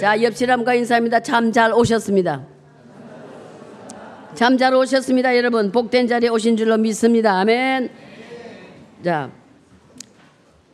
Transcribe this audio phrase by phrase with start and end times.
[0.00, 1.20] 자, 옆치람과 인사합니다.
[1.20, 2.46] 참 잘 오셨습니다.
[4.34, 5.72] 참 잘 오셨습니다, 여러분.
[5.72, 7.40] 복된 자리에 오신 줄로 믿습니다.
[7.40, 7.90] 아멘.
[9.04, 9.30] 자,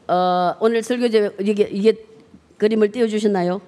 [0.08, 1.94] 어, 오늘 설교제 이게, 이게
[2.58, 3.62] 그림을 띄워주셨나요?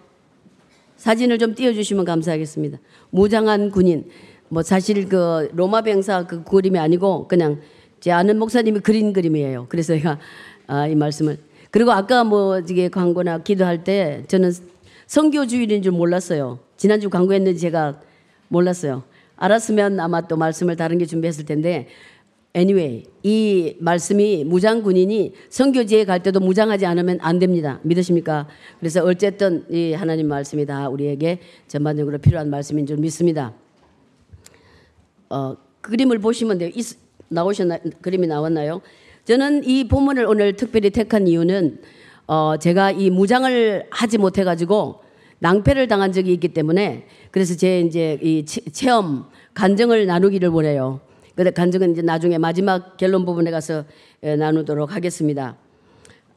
[0.99, 2.79] 사진을 좀 띄워주시면 감사하겠습니다.
[3.11, 4.11] 무장한 군인.
[4.49, 7.61] 뭐 사실 그 로마 병사 그 그림이 아니고 그냥
[8.01, 9.67] 제 아는 목사님이 그린 그림이에요.
[9.69, 10.19] 그래서 제가
[10.67, 11.39] 아, 이 말씀을
[11.71, 14.53] 그리고 아까 뭐 이게 광고나 기도할 때 저는
[15.07, 16.59] 성교 주일인 줄 몰랐어요.
[16.77, 18.01] 지난주 광고했는지 제가
[18.49, 19.05] 몰랐어요.
[19.37, 21.89] 알았으면 아마 또 말씀을 다른 게 준비했을 텐데
[22.57, 27.81] anyway 이 말씀이 무장 군인이 성교지에 갈 때도 무장하지 않으면 안 됩니다.
[27.83, 28.49] 믿으십니까?
[28.81, 33.53] 그래서 어쨌든 이 하나님 말씀이 다 우리에게 전반적으로 필요한 말씀인 줄 믿습니다.
[35.29, 36.71] 어, 그림을 보시면 돼요.
[37.29, 38.81] 나오셨나 그림이 나왔나요?
[39.25, 41.81] 저는 이 본문을 오늘 특별히 택한 이유는
[42.27, 45.03] 어, 제가 이 무장을 하지 못해 가지고
[45.39, 51.01] 낭패를 당한 적이 있기 때문에 그래서 제 이제 이 체험 간증을 나누기를 원해요.
[51.35, 53.85] 근데 간증은 이제 나중에 마지막 결론 부분에 가서
[54.23, 55.57] 나누도록 하겠습니다.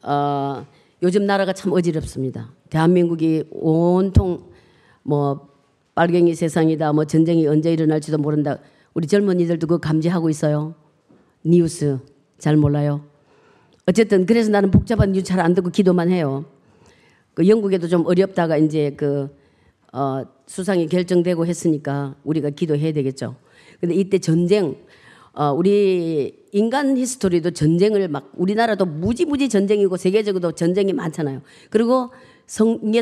[0.03, 0.65] 어,
[1.01, 2.51] 요즘 나라가 참 어지럽습니다.
[2.69, 4.49] 대한민국이 온통
[5.03, 5.47] 뭐
[5.95, 8.59] 빨갱이 세상이다, 뭐 전쟁이 언제 일어날지도 모른다.
[8.93, 10.75] 우리 젊은이들도 그 감지하고 있어요.
[11.43, 11.99] 뉴스
[12.37, 13.01] 잘 몰라요.
[13.89, 16.45] 어쨌든 그래서 나는 복잡한 뉴스 잘안 듣고 기도만 해요.
[17.33, 19.35] 그 영국에도 좀 어렵다가 이제 그
[19.91, 23.35] 어, 수상이 결정되고 했으니까 우리가 기도해야 되겠죠.
[23.79, 24.75] 근데 이때 전쟁
[25.33, 31.41] 어, 우리 인간 history도 전쟁을 막 우리나라도 무지무지 전쟁이고 세계적으로도 전쟁이 많잖아요.
[31.71, 32.11] 그리고
[32.45, 33.01] 성에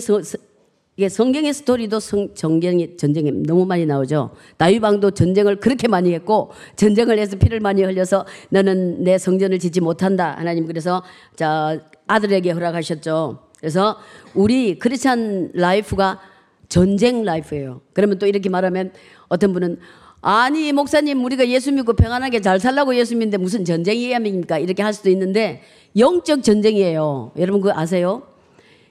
[0.98, 4.32] 이게 성경의 스토리도 성, 전쟁이, 전쟁이 너무 많이 나오죠.
[4.58, 10.36] 다윗왕도 전쟁을 그렇게 많이 했고, 전쟁을 해서 피를 많이 흘려서 너는 내 성전을 짓지 못한다.
[10.36, 11.04] 하나님 그래서
[11.36, 13.38] 자, 아들에게 허락하셨죠.
[13.60, 13.98] 그래서
[14.34, 16.20] 우리 Christian life가
[16.68, 17.82] 전쟁 life예요.
[17.94, 18.92] 그러면 또 이렇게 말하면
[19.28, 19.78] 어떤 분은
[20.22, 24.58] 아니 목사님 우리가 예수 믿고 평안하게 잘 살라고 예수 믿는데 무슨 전쟁이야 입니까?
[24.58, 25.62] 이렇게 할 수도 있는데
[25.96, 27.34] 영적 전쟁이에요.
[27.38, 28.24] 여러분 그거 아세요?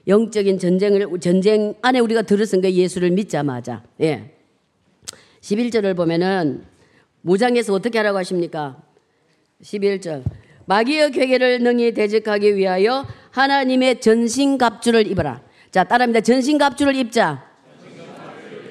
[0.07, 2.21] 영적인 전쟁을 전쟁 안에 우리가
[2.61, 4.31] 게 예수를 믿자마자 예.
[5.41, 6.63] 11절을 보면은
[7.21, 8.81] 무장에서 어떻게 하라고 하십니까?
[9.61, 10.23] 11절
[10.65, 15.41] 마귀의 괴계를 능히 대적하기 위하여 하나님의 전신갑주를 입어라.
[15.71, 16.21] 자, 따라합니다.
[16.21, 17.45] 전신갑주를 입자.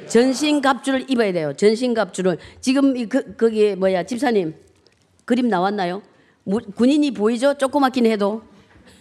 [0.09, 1.53] 전신갑주를 입어야 돼요.
[1.55, 2.39] 전신갑주를.
[2.61, 4.55] 지금 이 그, 거기 뭐야 집사님
[5.25, 6.03] 그림 나왔나요?
[6.45, 7.55] 무, 군인이 보이죠?
[7.55, 8.43] 조그맣긴 해도.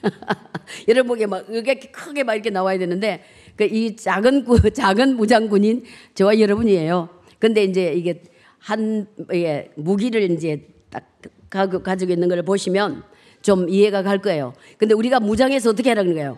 [0.87, 3.23] 여러분 보기에 막 이게 크게 막 이렇게 나와야 되는데
[3.55, 5.83] 그 이 작은 작은 무장군인
[6.13, 7.09] 저와 여러분이에요.
[7.39, 8.23] 근데 이제 이게
[8.59, 11.03] 한 예, 무기를 이제 딱
[11.49, 13.03] 가지고 있는 걸 보시면
[13.41, 14.53] 좀 이해가 갈 거예요.
[14.77, 16.37] 근데 우리가 무장해서 어떻게 하라는 거예요?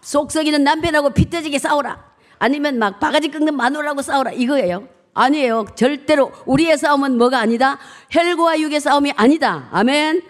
[0.00, 2.08] 속 썩이는 남편하고 피 터지게 싸우라.
[2.38, 4.32] 아니면 막 바가지 긁는 마누라하고 싸우라.
[4.32, 4.88] 이거예요.
[5.12, 5.66] 아니에요.
[5.74, 7.78] 절대로 우리의 싸움은 뭐가 아니다?
[8.10, 9.68] 혈과 육의 싸움이 아니다.
[9.72, 10.22] 아멘.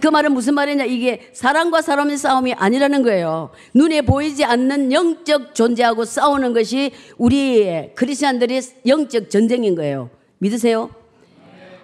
[0.00, 0.84] 그 말은 무슨 말이냐?
[0.84, 3.50] 이게 사람과 사람의 싸움이 아니라는 거예요.
[3.74, 10.10] 눈에 보이지 않는 영적 존재하고 싸우는 것이 우리 크리스천들의 영적 전쟁인 거예요.
[10.38, 10.90] 믿으세요?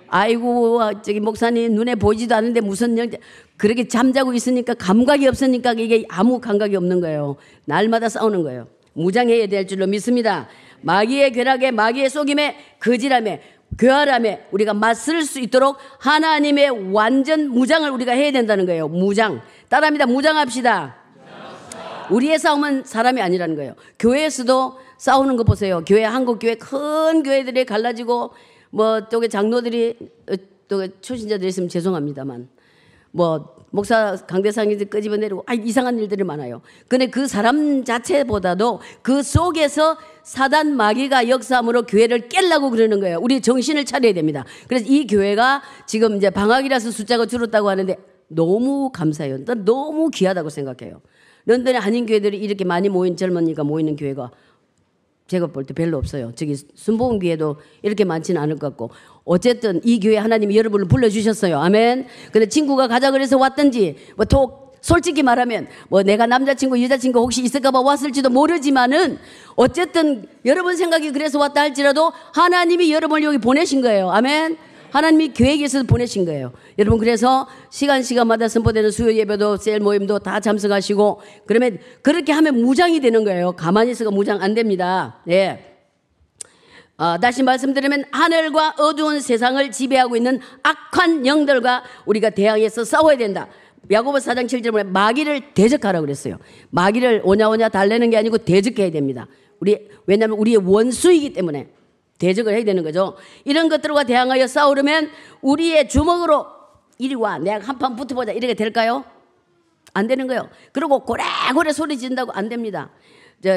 [0.08, 3.08] 아이고 저기 목사님 눈에 보이지도 않는데 무슨 영
[3.56, 7.36] 그렇게 잠자고 있으니까 감각이 없으니까 이게 아무 감각이 없는 거예요.
[7.64, 8.66] 날마다 싸우는 거예요.
[8.92, 10.48] 무장해야 될 줄로 믿습니다.
[10.82, 13.40] 마귀의 괴락에 마귀의 속임에 거지람에
[13.78, 18.88] 교활함에 우리가 맞설 수 있도록 하나님의 완전 무장을 우리가 해야 된다는 거예요.
[18.88, 19.40] 무장.
[19.68, 20.06] 따라합니다.
[20.06, 20.96] 무장합시다.
[22.10, 23.74] 우리의 싸움은 사람이 아니라는 거예요.
[23.98, 25.82] 교회에서도 싸우는 거 보세요.
[25.86, 28.32] 교회 한국 교회 큰 교회들이 갈라지고
[28.70, 29.96] 뭐 또 장로들이
[30.68, 32.48] 또 초신자들이 있으면 죄송합니다만
[33.14, 36.62] 뭐 목사 강대상이 끄집어내리고 아, 이상한 일들이 많아요.
[36.88, 43.18] 근데 그 사람 자체보다도 그 속에서 사단 마귀가 역사함으로 교회를 깰라고 그러는 거예요.
[43.20, 44.44] 우리 정신을 차려야 됩니다.
[44.66, 49.44] 그래서 이 교회가 지금 이제 방학이라서 숫자가 줄었다고 하는데 너무 감사해요.
[49.44, 51.00] 난 너무 귀하다고 생각해요.
[51.46, 54.30] 런던에 한인 교회들이 이렇게 많이 모인 젊은이가 모이는 교회가
[55.26, 56.32] 제가 볼 때 별로 없어요.
[56.36, 58.90] 저기 순복음 교회도 이렇게 많지는 않을 것 같고
[59.24, 61.58] 어쨌든 이 교회 하나님이 여러분을 불러주셨어요.
[61.58, 62.06] 아멘.
[62.30, 68.28] 근데 친구가 가자 그래서 왔든지 뭐또 솔직히 말하면 뭐 내가 남자친구 여자친구 혹시 있을까봐 왔을지도
[68.28, 69.18] 모르지만은
[69.56, 74.10] 어쨌든 여러분 생각이 그래서 왔다 할지라도 하나님이 여러분을 여기 보내신 거예요.
[74.10, 74.58] 아멘.
[74.94, 76.52] 하나님이 계획에서 보내신 거예요.
[76.78, 83.00] 여러분 그래서 시간 시간마다 선포되는 수요 예배도 셀 모임도 다 참석하시고 그러면 그렇게 하면 무장이
[83.00, 83.52] 되는 거예요.
[83.52, 85.20] 가만히 있어가 무장 안 됩니다.
[85.28, 85.74] 예.
[86.96, 93.48] 어, 다시 말씀드리면 하늘과 어두운 세상을 지배하고 있는 악한 영들과 우리가 대항해서 싸워야 된다.
[93.90, 96.38] 야고보 4장 7절에 보면 마귀를 대적하라고 그랬어요.
[96.70, 99.26] 마귀를 오냐오냐 달래는 게 아니고 대적해야 됩니다.
[99.58, 101.66] 우리 왜냐하면 우리의 원수이기 때문에
[102.18, 103.16] 대적을 해야 되는 거죠.
[103.44, 105.10] 이런 것들과 대항하여 싸우려면
[105.42, 106.46] 우리의 주먹으로
[106.98, 109.04] 이리 와 내가 한 판 붙어보자 이렇게 될까요?
[109.92, 110.48] 안 되는 거예요.
[110.72, 112.90] 그리고 고래고래 소리 지른다고 안 됩니다.
[113.42, 113.50] 저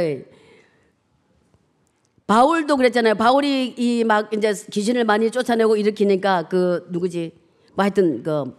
[2.25, 3.15] 바울도 그랬잖아요.
[3.15, 7.31] 바울이 이 막 이제 귀신을 많이 쫓아내고 일으키니까 그 누구지?
[7.73, 8.53] 뭐 하여튼 그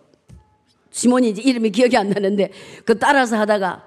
[0.90, 2.50] 시몬이 이제 이름이 기억이 안 나는데
[2.84, 3.86] 그 따라서 하다가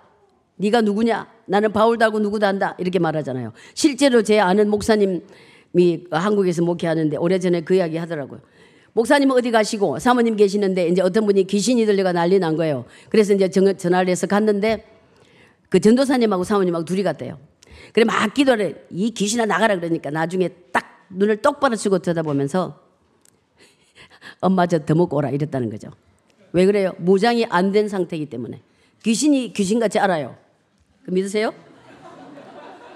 [0.58, 1.28] 네가 누구냐?
[1.46, 3.54] 나는 바울다고 누구도 한다 이렇게 말하잖아요.
[3.74, 5.26] 실제로 제 아는 목사님
[5.78, 8.42] 이 한국에서 목회하는데 오래전에 그 이야기 하더라고요.
[8.94, 12.86] 목사님 어디 가시고 사모님 계시는데 이제 어떤 분이 귀신이 들려가 난리 난 거예요.
[13.10, 14.86] 그래서 이제 전화를 해서 갔는데
[15.70, 17.40] 그 전도사님하고 사모님하고 둘이 갔대요.
[17.94, 22.80] 그래 막 기도를 이 귀신아 나가라 그러니까 나중에 딱 눈을 똑바로 치고 쳐다보면서
[24.42, 25.90] 엄마 저 더 먹고 오라 이랬다는 거죠.
[26.52, 26.94] 왜 그래요?
[26.98, 28.62] 무장이 안 된 상태이기 때문에
[29.04, 30.36] 귀신이 귀신같이 알아요.
[31.06, 31.54] 그 믿으세요?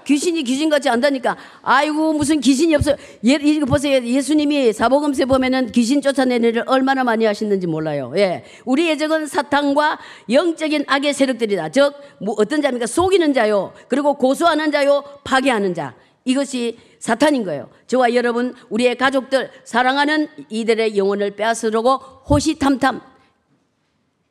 [0.06, 1.36] 귀신이 귀신같이 안다니까.
[1.62, 2.96] 아이고 무슨 귀신이 없어요.
[3.26, 4.02] 예, 이거 보세요.
[4.02, 8.12] 예수님이 사복음세 보면은 귀신 쫓아내는 일을 얼마나 많이 하시는지 몰라요.
[8.16, 9.98] 예, 우리의 적은 사탄과
[10.30, 11.68] 영적인 악의 세력들이다.
[11.70, 12.86] 즉 뭐 어떤 자입니까?
[12.86, 13.72] 속이는 자요.
[13.88, 15.02] 그리고 고소하는 자요.
[15.24, 15.94] 파괴하는 자.
[16.24, 17.68] 이것이 사탄인 거예요.
[17.86, 21.96] 저와 여러분, 우리의 가족들, 사랑하는 이들의 영혼을 빼앗으려고
[22.28, 23.00] 호시탐탐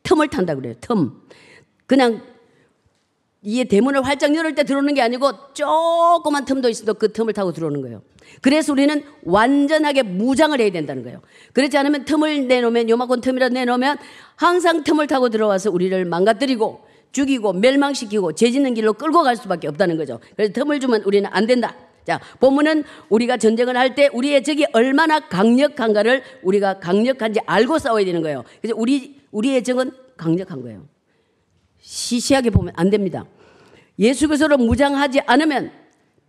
[0.03, 0.73] 틈을 탄다 그래요.
[0.81, 1.21] 틈.
[1.85, 2.21] 그냥
[3.47, 7.79] 이 대문을 활짝 열을 때 들어오는 게 아니고 조그만 틈도 있어도 그 틈을 타고 들어오는
[7.83, 8.01] 거예요.
[8.41, 11.21] 그래서 우리는 완전하게 무장을 해야 된다는 거예요.
[11.53, 13.97] 그렇지 않으면 틈을 내놓으면 요만큼 틈이라도 내놓으면
[14.35, 20.19] 항상 틈을 타고 들어와서 우리를 망가뜨리고 죽이고 멸망시키고 죄짓는 길로 끌고 갈 수밖에 없다는 거죠.
[20.35, 21.75] 그래서 틈을 주면 우리는 안 된다.
[22.03, 28.23] 자, 본문은 우리가 전쟁을 할 때 우리의 적이 얼마나 강력한가를 우리가 강력한지 알고 싸워야 되는
[28.23, 28.43] 거예요.
[28.59, 30.87] 그래서 우리 우리의 적은 강력한 거예요.
[31.79, 33.25] 시시하게 보면 안 됩니다.
[33.99, 35.71] 예수 그리스도로 무장하지 않으면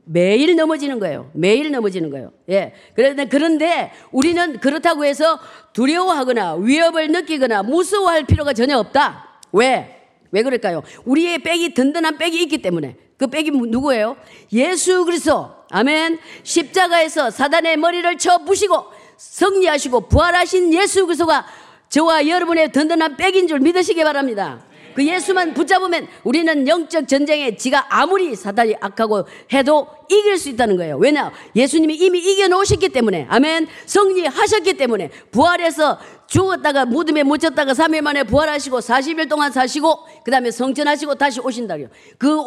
[0.05, 1.31] 매일 넘어지는 거예요.
[1.35, 2.33] 매일 넘어지는 거예요.
[2.49, 2.73] 예.
[2.95, 5.39] 그런데, 그런데 우리는 그렇다고 해서
[5.73, 9.41] 두려워하거나 위협을 느끼거나 무서워할 필요가 전혀 없다.
[9.53, 10.05] 왜?
[10.31, 10.83] 왜 그럴까요?
[11.05, 12.97] 우리의 백이 든든한 백이 있기 때문에.
[13.17, 14.17] 그 백이 누구예요?
[14.53, 15.51] 예수 그리스도.
[15.71, 16.19] 아멘.
[16.45, 18.85] 십자가에서 사단의 머리를 쳐 부시고
[19.17, 21.47] 승리하시고 부활하신 예수 그리스도가
[21.89, 24.65] 저와 여러분의 든든한 백인 줄 믿으시기 바랍니다.
[24.97, 30.97] 그 예수만 붙잡으면 우리는 영적 전쟁에 지가 아무리 사단이 악하고 해도 이길 수 있다는 거예요.
[30.97, 31.31] 왜냐?
[31.55, 33.27] 예수님이 이미 이겨놓으셨기 때문에.
[33.29, 33.67] 아멘.
[33.85, 35.11] 승리하셨기 때문에.
[35.31, 35.99] 부활해서
[36.29, 41.89] 죽었다가 무덤에 묻혔다가 3일 만에 부활하시고 40일 동안 사시고 그 다음에 성전하시고 다시 오신다고요.
[42.17, 42.43] 그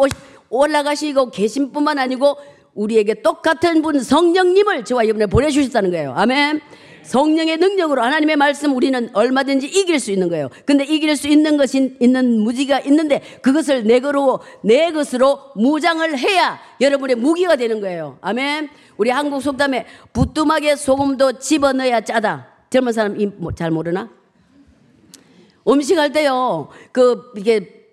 [0.50, 2.36] 올라가시고 계신 뿐만 아니고
[2.74, 6.14] 우리에게 똑같은 분 성령님을 저와 이번에 보내주셨다는 거예요.
[6.16, 6.62] 아멘.
[7.10, 10.50] 성령의 능력으로 하나님의 말씀 우리는 얼마든지 이길 수 있는 거예요.
[10.64, 16.60] 근데 이길 수 있는 것이 있는 무지가 있는데 그것을 내 거로 내 것으로 무장을 해야
[16.80, 18.20] 여러분의 무기가 되는 거예요.
[18.22, 18.70] 아멘.
[18.98, 22.48] 우리 한국 속담에 부뚜막에 소금도 집어넣어야 짜다.
[22.70, 24.08] 젊은 사람 뭐잘 모르나?
[25.68, 26.70] 음식 할 때요.
[26.92, 27.88] 그 이게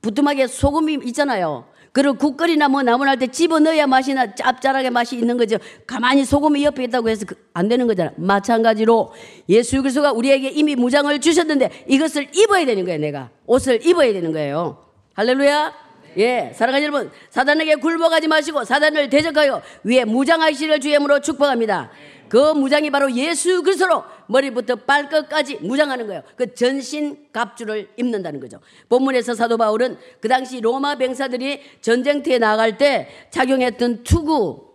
[0.00, 1.66] 부뚜막에 소금이 있잖아요.
[1.94, 5.58] 그리고 국거리나 뭐 나무날 때 집어넣어야 맛이나 짭짤하게 맛이 있는 거죠.
[5.86, 8.10] 가만히 소금이 옆에 있다고 해서 그안 되는 거잖아.
[8.16, 9.12] 마찬가지로
[9.48, 12.98] 예수 그리스도가 우리에게 이미 무장을 주셨는데 이것을 입어야 되는 거예요.
[12.98, 14.84] 내가 옷을 입어야 되는 거예요.
[15.14, 15.72] 할렐루야.
[16.16, 21.92] 예, 사랑하는 여러분, 사단에게 굴복하지 마시고 사단을 대적하여 위에 무장하시를 주임으로 축복합니다.
[22.28, 26.22] 그 무장이 바로 예수 그리스도로 머리부터 발끝까지 무장하는 거예요.
[26.36, 28.60] 그 전신 갑주를 입는다는 거죠.
[28.88, 34.72] 본문에서 사도 바울은 그 당시 로마 병사들이 전쟁터에 나갈 때 착용했던 투구,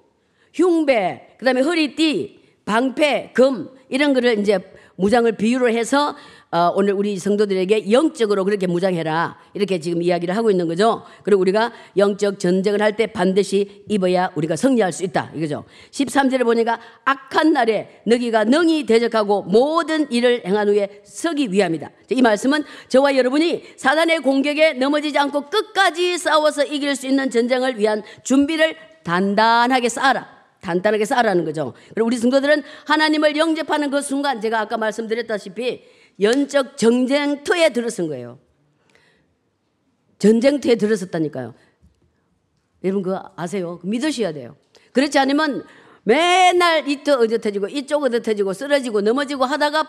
[0.53, 4.59] 흉배, 그다음에 허리띠, 방패, 금 이런 거를 이제
[4.95, 6.15] 무장을 비유를 해서
[6.51, 9.37] 어, 오늘 우리 성도들에게 영적으로 그렇게 무장해라.
[9.53, 11.03] 이렇게 지금 이야기를 하고 있는 거죠.
[11.21, 15.31] 그리고 우리가 영적 전쟁을 할 때 반드시 입어야 우리가 승리할 수 있다.
[15.35, 15.63] 이거죠.
[15.91, 21.91] 13절을 보니까 악한 날에 너희가 능히 대적하고 모든 일을 행한 후에 서기 위함이다.
[22.09, 28.01] 이 말씀은 저와 여러분이 사단의 공격에 넘어지지 않고 끝까지 싸워서 이길 수 있는 전쟁을 위한
[28.23, 30.27] 준비를 단단하게 쌓아라.
[30.61, 31.73] 단단하게 쌓으라는 거죠.
[31.93, 35.83] 그리고 우리 성도들은 하나님을 영접하는 그 순간 제가 아까 말씀드렸다시피
[36.21, 38.39] 연적 전쟁터에 들어선 거예요.
[40.19, 41.53] 전쟁터에 들어섰다니까요.
[42.83, 43.79] 여러분 그거 아세요?
[43.83, 44.55] 믿으셔야 돼요.
[44.91, 45.65] 그렇지 않으면
[46.03, 49.87] 맨날 이쪽 어디터지고 이쪽 어디터지고 쓰러지고 넘어지고 하다가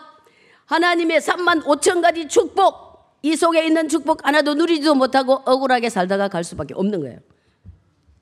[0.65, 6.43] 하나님의 3만 5천 가지 축복 이 속에 있는 축복 하나도 누리지도 못하고 억울하게 살다가 갈
[6.43, 7.19] 수밖에 없는 거예요.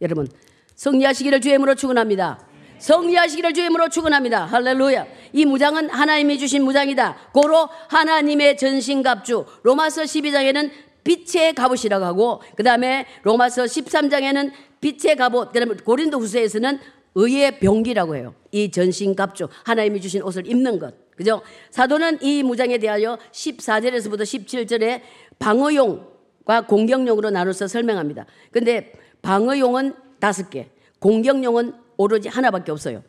[0.01, 0.28] 여러분
[0.75, 2.49] 승리하시기를 주임으로 축원합니다.
[2.79, 4.45] 성리하시기를 주임으로 축원합니다.
[4.45, 5.05] 할렐루야.
[5.33, 7.29] 이 무장은 하나님이 주신 무장이다.
[7.33, 9.45] 고로 하나님의 전신갑주.
[9.63, 10.71] 로마서 12장에는
[11.03, 15.51] 빛의 갑옷이라고 하고 그다음에 로마서 13장에는 빛의 갑옷.
[15.51, 16.79] 그다음에 고린도 후서에서는
[17.15, 18.33] 의의 병기라고 해요.
[18.51, 19.48] 이 전신갑주.
[19.63, 20.93] 하나님이 주신 옷을 입는 것.
[21.15, 21.41] 그죠?
[21.71, 25.01] 사도는 이 무장에 대하여 14절에서부터 17절에
[25.38, 28.25] 방어용과 공격용으로 나눠서 설명합니다.
[28.51, 30.69] 근데 방어용은 다섯 개,
[31.00, 33.03] 공격용은 오로지 하나밖에 없어요.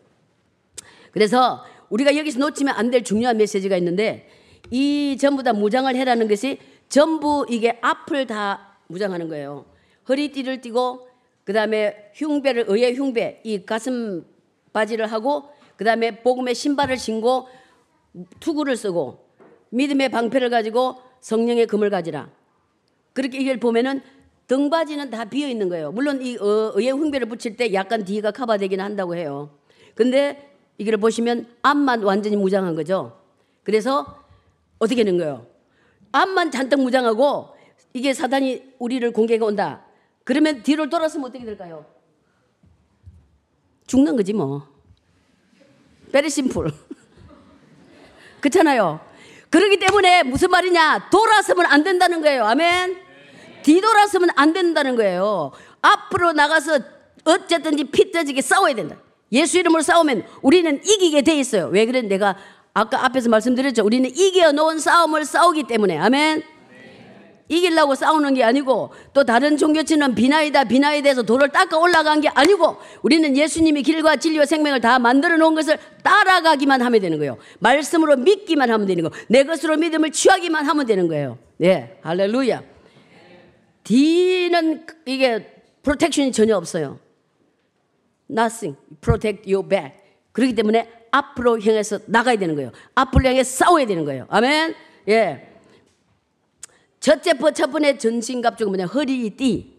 [1.12, 4.28] 그래서 우리가 여기서 놓치면 안 될 중요한 메시지가 있는데
[4.70, 9.66] 이 전부 다 무장을 해라는 것이 전부 이게 앞을 다 무장하는 거예요.
[10.08, 11.08] 허리띠를 띠고
[11.44, 14.24] 그다음에 흉배를 의의 흉배 이 가슴
[14.72, 17.48] 바지를 하고 그다음에 복음의 신발을 신고
[18.40, 19.24] 투구를 쓰고
[19.70, 22.30] 믿음의 방패를 가지고 성령의 금을 가지라.
[23.12, 24.02] 그렇게 이걸 보면은
[24.50, 25.92] 등바지는 다 비어 있는 거예요.
[25.92, 29.56] 물론 이 어, 의의 흉배를 붙일 때 약간 뒤가 커버되긴 한다고 해요.
[29.94, 33.16] 근데 이걸 보시면 앞만 완전히 무장한 거죠.
[33.62, 34.24] 그래서
[34.80, 35.46] 어떻게 되는 거예요?
[36.10, 37.54] 앞만 잔뜩 무장하고
[37.92, 39.84] 이게 사단이 우리를 공격해 온다.
[40.24, 41.86] 그러면 뒤를 돌아서면 어떻게 될까요?
[43.86, 44.66] 죽는 거지 뭐.
[46.10, 46.72] 베리 심플.
[48.42, 48.98] 그렇잖아요.
[49.48, 51.08] 그렇기 때문에 무슨 말이냐?
[51.10, 52.46] 돌아서면 안 된다는 거예요.
[52.46, 53.09] 아멘.
[53.62, 55.52] 뒤돌아서면 안 된다는 거예요.
[55.82, 56.80] 앞으로 나가서
[57.24, 58.96] 어쨌든지 피 터지게 싸워야 된다.
[59.32, 61.66] 예수 이름으로 싸우면 우리는 이기게 돼 있어요.
[61.66, 62.02] 왜 그래?
[62.02, 62.36] 내가
[62.74, 63.84] 아까 앞에서 말씀드렸죠.
[63.84, 65.98] 우리는 이겨 놓은 싸움을 싸우기 때문에.
[65.98, 66.42] 아멘.
[67.50, 72.76] 이기려고 싸우는 게 아니고 또 다른 종교치는 비나이다 비나이다 해서 돌을 닦아 올라간 게 아니고
[73.02, 77.38] 우리는 예수님이 길과 진리와 생명을 다 만들어 놓은 것을 따라가기만 하면 되는 거예요.
[77.58, 79.24] 말씀으로 믿기만 하면 되는 거예요.
[79.28, 81.38] 내 것으로 믿음을 취하기만 하면 되는 거예요.
[81.62, 81.98] 예.
[82.02, 82.62] 할렐루야.
[83.90, 87.00] D는 이게 프로텍션이 전혀 없어요.
[88.30, 88.78] Nothing.
[89.00, 89.98] Protect your back.
[90.30, 92.70] 그렇기 때문에 앞으로 향해서 나가야 되는 거예요.
[92.94, 94.26] 앞으로 향해 싸워야 되는 거예요.
[94.30, 94.76] 아멘.
[95.08, 95.48] 예.
[97.00, 98.86] 첫째 첫 번째 전신갑주가 뭐냐?
[98.86, 99.76] 허리띠.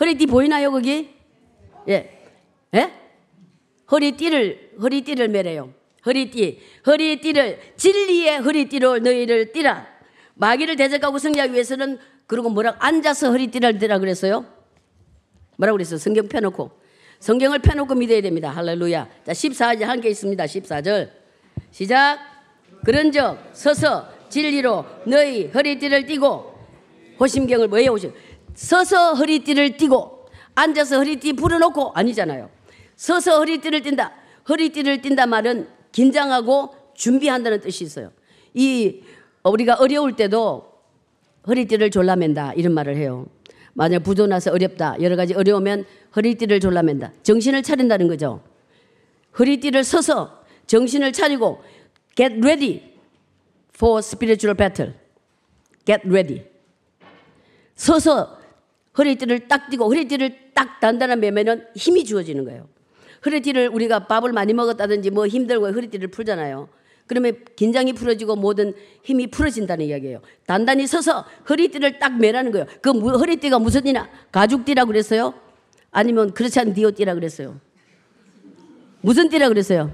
[0.00, 1.10] 허리띠 보이나요 거기?
[1.88, 2.18] 예.
[2.74, 2.92] 예?
[3.92, 5.72] 허리띠를 허리띠를 매래요.
[6.04, 6.60] 허리띠.
[6.84, 9.86] 허리띠를 진리의 허리띠로 너희를 띠라.
[10.34, 11.98] 마귀를 대적하고 승리하기 위해서는
[12.32, 14.46] 그리고 뭐라 앉아서 허리띠를 들라 그랬어요?
[15.58, 15.98] 뭐라고 그랬어요?
[15.98, 16.70] 성경 펴놓고.
[17.20, 18.48] 성경을 펴놓고 믿어야 됩니다.
[18.48, 19.06] 할렐루야.
[19.26, 20.42] 자, 14절 한 개 있습니다.
[20.42, 21.10] 14절.
[21.72, 22.20] 시작.
[22.86, 26.54] 그런즉 서서 진리로 너희 허리띠를 띠고
[27.20, 28.14] 호심경을 뭐에 오신
[28.54, 32.48] 서서 허리띠를 띠고 앉아서 허리띠 풀어놓고 아니잖아요.
[32.96, 34.10] 서서 허리띠를 띈다.
[34.48, 38.10] 허리띠를 띈다 말은 긴장하고 준비한다는 뜻이 있어요.
[38.54, 39.02] 이
[39.44, 40.71] 우리가 어려울 때도
[41.46, 43.26] 허리띠를 졸라맨다 이런 말을 해요.
[43.74, 45.84] 만약 부도 나서 어렵다 여러 가지 어려우면
[46.14, 47.12] 허리띠를 졸라맨다.
[47.22, 48.42] 정신을 차린다는 거죠.
[49.38, 51.62] 허리띠를 서서 정신을 차리고
[52.14, 52.82] get ready
[53.74, 54.94] for spiritual battle.
[55.84, 56.44] get ready.
[57.74, 58.38] 서서
[58.98, 62.68] 허리띠를 딱 띠고 허리띠를 딱 단단한 매면은 힘이 주어지는 거예요.
[63.24, 66.68] 허리띠를 우리가 밥을 많이 먹었다든지 뭐 힘들고 허리띠를 풀잖아요.
[67.06, 70.20] 그러면 긴장이 풀어지고 모든 힘이 풀어진다는 이야기예요.
[70.46, 72.66] 단단히 서서 허리띠를 딱 매라는 거예요.
[72.80, 75.34] 그 허리띠가 무슨 띠나 가죽띠라 그랬어요?
[75.90, 77.60] 아니면 그렇지 않은 디오띠라 그랬어요?
[79.02, 79.92] 무슨 띠라 그랬어요?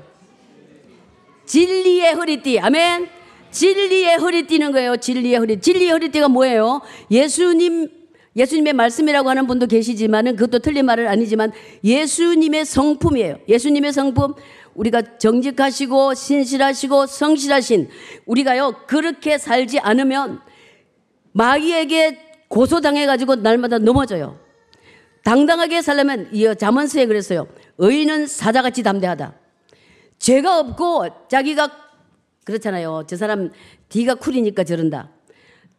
[1.46, 2.60] 진리의 허리띠.
[2.60, 3.08] 아멘.
[3.50, 4.96] 진리의 허리띠는 거예요.
[4.96, 5.60] 진리의 허리.
[5.60, 6.82] 진리의 허리띠가 뭐예요?
[7.10, 7.88] 예수님
[8.36, 11.50] 예수님의 말씀이라고 하는 분도 계시지만은 그것도 틀린 말은 아니지만
[11.82, 13.38] 예수님의 성품이에요.
[13.48, 14.34] 예수님의 성품
[14.78, 17.88] 우리가 정직하시고 신실하시고 성실하신
[18.26, 20.40] 우리가요 그렇게 살지 않으면
[21.32, 24.38] 마귀에게 고소당해 가지고 날마다 넘어져요.
[25.24, 27.46] 당당하게 살려면 이 자문서에 그랬어요.
[27.76, 29.34] 의인은 사자같이 담대하다.
[30.18, 31.70] 죄가 없고 자기가
[32.44, 33.04] 그렇잖아요.
[33.06, 33.50] 저 사람
[33.88, 35.10] 뒤가 쿨이니까 저런다.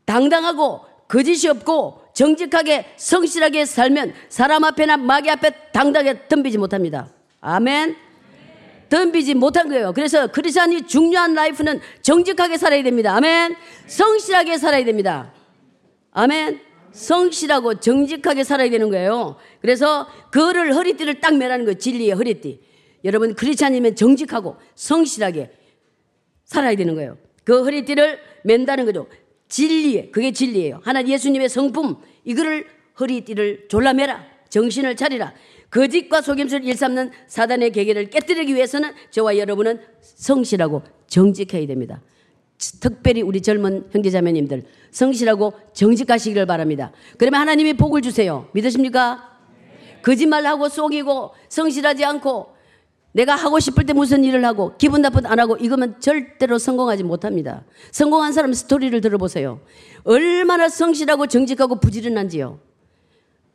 [0.06, 7.08] 당당하고 거짓이 없고 정직하게 성실하게 살면 사람 앞에나 마귀 앞에 당당하게 덤비지 못합니다.
[7.41, 8.08] 아멘.
[8.89, 9.93] 덤비지 못한 거예요.
[9.93, 13.15] 그래서 크리스천이 중요한 라이프는 정직하게 살아야 됩니다.
[13.15, 13.55] 아멘.
[13.88, 15.34] 성실하게 살아야 됩니다.
[16.12, 16.60] 아멘.
[16.91, 19.38] 성실하고 정직하게 살아야 되는 거예요.
[19.62, 21.77] 그래서 그를 허리띠를 딱 매라는 거예요.
[21.77, 22.62] 진리의 허리띠.
[23.05, 25.51] 여러분 크리스천이면 정직하고 성실하게
[26.46, 27.17] 살아야 되는 거예요.
[27.43, 29.08] 그 허리띠를 맨다는 거죠.
[29.48, 30.81] 진리에 그게 진리예요.
[30.84, 32.65] 하나 예수님의 성품 이거를
[33.00, 34.25] 허리띠를 졸라매라.
[34.50, 35.34] 정신을 차리라.
[35.69, 42.01] 거짓과 속임수를 일삼는 사단의 계계를 깨뜨리기 위해서는 저와 여러분은 성실하고 정직해야 됩니다.
[42.81, 46.91] 특별히 우리 젊은 형제자매님들 성실하고 정직하시기를 바랍니다.
[47.17, 48.47] 그러면 하나님이 복을 주세요.
[48.53, 49.29] 믿으십니까?
[50.01, 52.59] 거짓말하고 속이고 성실하지 않고
[53.11, 57.65] 내가 하고 싶을 때 무슨 일을 하고 기분 나쁜 안 하고 이거면 절대로 성공하지 못합니다.
[57.91, 59.61] 성공한 사람 스토리를 들어보세요.
[60.03, 62.59] 얼마나 성실하고 정직하고 부지런한지요.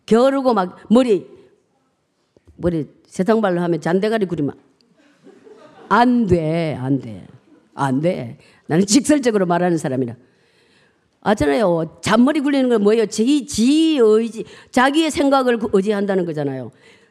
[0.06, 1.33] 겨루고 막 머리
[2.56, 4.54] 머리 세상발로 하면 잔대가리 구리면
[5.88, 7.26] 안 돼, 안 돼,
[7.74, 8.38] 안 돼.
[8.66, 10.14] 나는 직설적으로 말하는 사람이라.
[11.20, 12.00] 아잖아요.
[12.02, 13.06] 잔머리 굴리는 건 뭐예요?
[13.06, 16.70] 지, 지 의지, 자기의 생각을 의지한다는 거잖아요.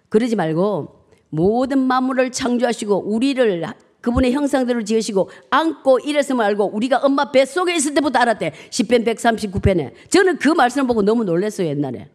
[0.10, 3.66] 그러지 말고 모든 만물을 창조하시고 우리를
[4.02, 8.52] 그분의 형상대로 지으시고 안고 이랬음을 알고 우리가 엄마 뱃속에 있을 때부터 알았대.
[8.70, 9.94] 10편 139편에.
[10.10, 12.10] 저는 그 말씀을 보고 너무 놀랐어요, 옛날에.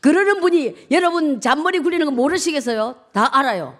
[0.00, 2.96] 그러는 분이 여러분 잔머리 굴리는 거 모르시겠어요?
[3.12, 3.76] 다 알아요.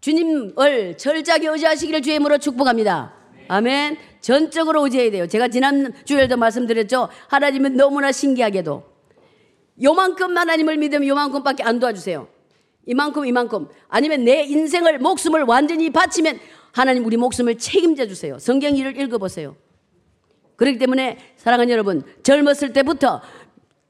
[0.00, 3.12] 주님을 철저하게 의지하시기를 주의 이름으로 축복합니다.
[3.48, 3.98] 아멘.
[4.20, 5.26] 전적으로 의지해야 돼요.
[5.26, 7.08] 제가 지난 주일도 말씀드렸죠.
[7.28, 8.84] 하나님은 너무나 신기하게도
[9.82, 12.28] 요만큼 하나님을 믿으면 요만큼밖에 안 도와주세요.
[12.86, 16.38] 이만큼 이만큼 아니면 내 인생을 목숨을 완전히 바치면
[16.72, 18.38] 하나님 우리 목숨을 책임져 주세요.
[18.38, 19.56] 성경 일을 읽어보세요.
[20.56, 23.22] 그렇기 때문에 사랑하는 여러분 젊었을 때부터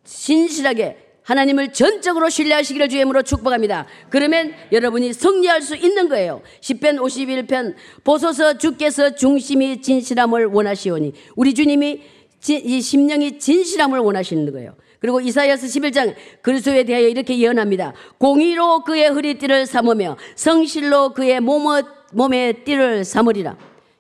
[0.05, 3.87] 신실하게 하나님을 전적으로 신뢰하시기를 주임으로 축복합니다.
[4.09, 6.43] 그러면 여러분이 승리할 수 있는 거예요.
[6.61, 12.01] 10편 51편 보소서 주께서 중심이 진실함을 원하시오니 우리 주님이
[12.49, 14.75] 이 심령이 진실함을 원하시는 거예요.
[14.99, 17.95] 그리고 이사야서 11장 그리스도에 대하여 이렇게 예언합니다.
[18.19, 23.57] 공의로 그의 허리띠를 삼으며 성실로 그의 몸의, 몸의 띠를 삼으리라.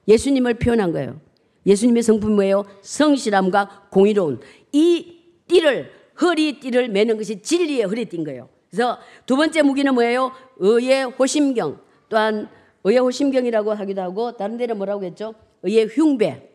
[0.08, 1.20] 예수님을 표현한 거예요.
[1.64, 2.64] 예수님의 성품 뭐예요?
[2.82, 4.40] 성실함과 공의로운
[4.72, 8.49] 이 띠를 허리띠를 매는 것이 진리의 허리띠인 거예요.
[8.71, 10.33] 그래서 두 번째 무기는 뭐예요?
[10.59, 11.81] 의의 호심경.
[12.09, 12.49] 또한
[12.85, 15.35] 의의 호심경이라고 하기도 하고 다른 데는 뭐라고 했죠?
[15.62, 16.50] 의의 흉배.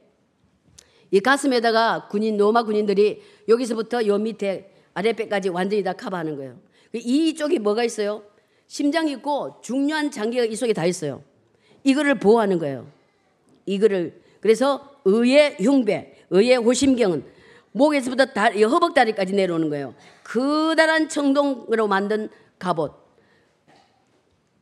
[1.11, 6.57] 이 가슴에다가 군인 로마 군인들이 여기서부터 요 밑에 아랫배까지 완전히 다 커버하는 거예요.
[6.93, 8.23] 이쪽이 뭐가 있어요?
[8.67, 11.21] 심장이 있고 중요한 장기가 이 속에 다 있어요.
[11.83, 12.87] 이거를 보호하는 거예요.
[13.65, 17.23] 이거를 그래서 의의 흉배, 의의 호심경은
[17.75, 19.93] 목에서부터 다리, 허벅다리까지 내려오는 거예요.
[20.23, 22.93] 커다란 청동으로 만든 갑옷.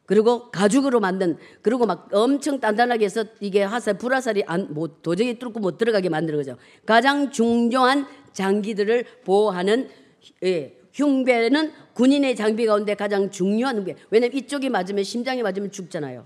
[0.06, 5.78] 그리고 가죽으로 만든 그리고 막 엄청 단단하게 해서 이게 화살 불화살이 안뭐 도저히 뚫고 못
[5.78, 6.58] 들어가게 만드는 거죠.
[6.86, 9.90] 가장 중요한 장기들을 보호하는
[10.44, 13.96] 예, 흉배는 군인의 장비 가운데 가장 중요한 흉배.
[14.10, 16.26] 왜냐면 이쪽이 맞으면 심장이 맞으면 죽잖아요.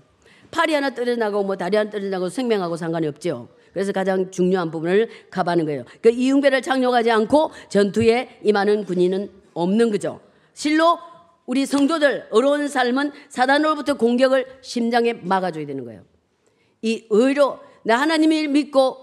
[0.50, 3.48] 팔이 하나 떨어나고 뭐 다리 하나 떨어나고 생명하고 상관이 없죠.
[3.72, 5.84] 그래서 가장 중요한 부분을 가하는 거예요.
[6.00, 10.20] 그 이흉배를 착용하지 않고 전투에 임하는 군인은 없는 거죠.
[10.54, 10.98] 실로
[11.46, 16.02] 우리 성도들 어려운 삶은 사단으로부터 공격을 심장에 막아줘야 되는 거예요.
[16.82, 18.96] 이 의로 나 하나님을 믿고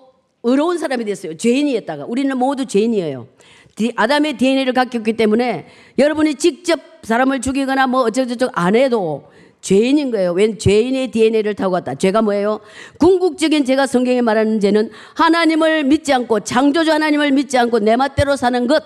[0.44, 1.36] 의로운 사람이 됐어요.
[1.38, 3.28] 죄인이었다가 우리는 모두 죄인이에요.
[3.96, 9.26] 아담의 DNA를 갖고 있기 때문에 여러분이 직접 사람을 죽이거나 뭐 어쩌고저쩌고 안 해도
[9.66, 10.32] 죄인인 거예요.
[10.34, 11.96] 웬 죄인의 DNA를 타고 왔다.
[11.96, 12.60] 죄가 뭐예요?
[13.00, 18.68] 궁극적인 죄가 성경에 말하는 죄는 하나님을 믿지 않고 창조주 하나님을 믿지 않고 내 맛대로 사는
[18.68, 18.84] 것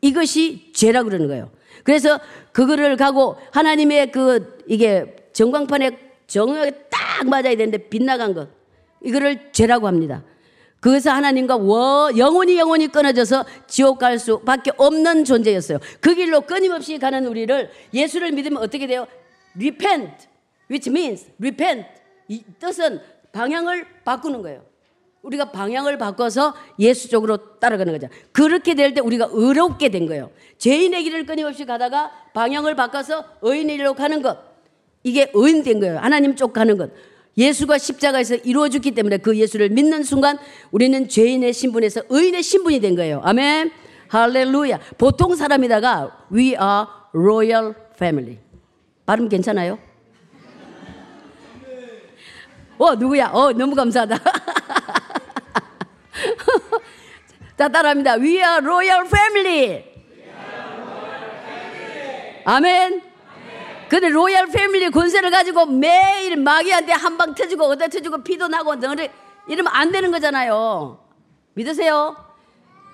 [0.00, 1.48] 이것이 죄라 그러는 거예요.
[1.84, 2.18] 그래서
[2.50, 5.92] 그거를 가고 하나님의 그 이게 전광판에
[6.26, 8.48] 정확하게 딱 맞아야 되는데 빗나간 것
[9.04, 10.24] 이거를 죄라고 합니다.
[10.80, 15.78] 그래서 하나님과 워, 영원히 영원히 끊어져서 지옥 갈 수밖에 없는 존재였어요.
[16.00, 19.06] 그 길로 끊임없이 가는 우리를 예수를 믿으면 어떻게 돼요?
[19.56, 20.28] Repent,
[20.70, 21.86] which means repent.
[22.28, 23.00] 이 뜻은
[23.32, 24.62] 방향을 바꾸는 거예요.
[25.22, 28.08] 우리가 방향을 바꿔서 예수 쪽으로 따라가는 거죠.
[28.32, 30.30] 그렇게 될 때 우리가 의롭게 된 거예요.
[30.58, 34.38] 죄인의 길을 끊임없이 가다가 방향을 바꿔서 의인의 길로 가는 것.
[35.02, 35.98] 이게 의인된 거예요.
[35.98, 36.90] 하나님 쪽 가는 것.
[37.36, 40.38] 예수가 십자가에서 이루어졌기 때문에 그 예수를 믿는 순간
[40.70, 43.20] 우리는 죄인의 신분에서 의인의 신분이 된 거예요.
[43.22, 43.70] 아멘.
[44.08, 44.80] 할렐루야.
[44.98, 48.38] 보통 사람이다가 we are royal family.
[49.06, 49.78] 발음 괜찮아요?
[52.78, 53.26] 어, 누구야?
[53.32, 54.16] 어, 너무 감사하다.
[57.58, 58.14] 자, 따라합니다.
[58.14, 59.84] We are royal family.
[62.44, 63.02] 아멘.
[63.90, 69.10] 근데 royal family 권세를 가지고 매일 마귀한테 한 방 터지고 어디 터지고 피도 나고 너네
[69.48, 70.98] 이러면 안 되는 거잖아요.
[71.54, 72.16] 믿으세요?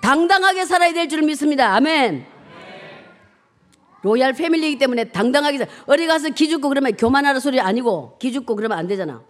[0.01, 1.73] 당당하게 살아야 될 줄 믿습니다.
[1.75, 2.25] 아멘.
[4.07, 9.21] royal family이기 때문에 당당하게 어디 가서 기죽고 그러면 교만하라 소리 아니고 기죽고 그러면 안 되잖아.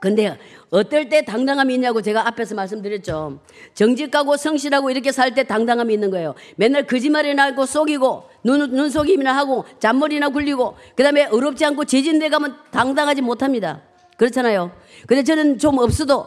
[0.00, 0.38] 근데
[0.70, 3.40] 어떨 때 당당함이 있냐고 제가 앞에서 말씀드렸죠.
[3.74, 6.34] 정직하고 성실하고 이렇게 살 때 당당함이 있는 거예요.
[6.56, 12.28] 맨날 거짓말이나 하고 속이고 눈, 눈 속임이나 하고 잔머리나 굴리고 그 다음에 어렵지 않고 재진대
[12.28, 13.82] 가면 당당하지 못합니다.
[14.16, 14.70] 그렇잖아요.
[15.06, 16.26] 근데 저는 좀 없어도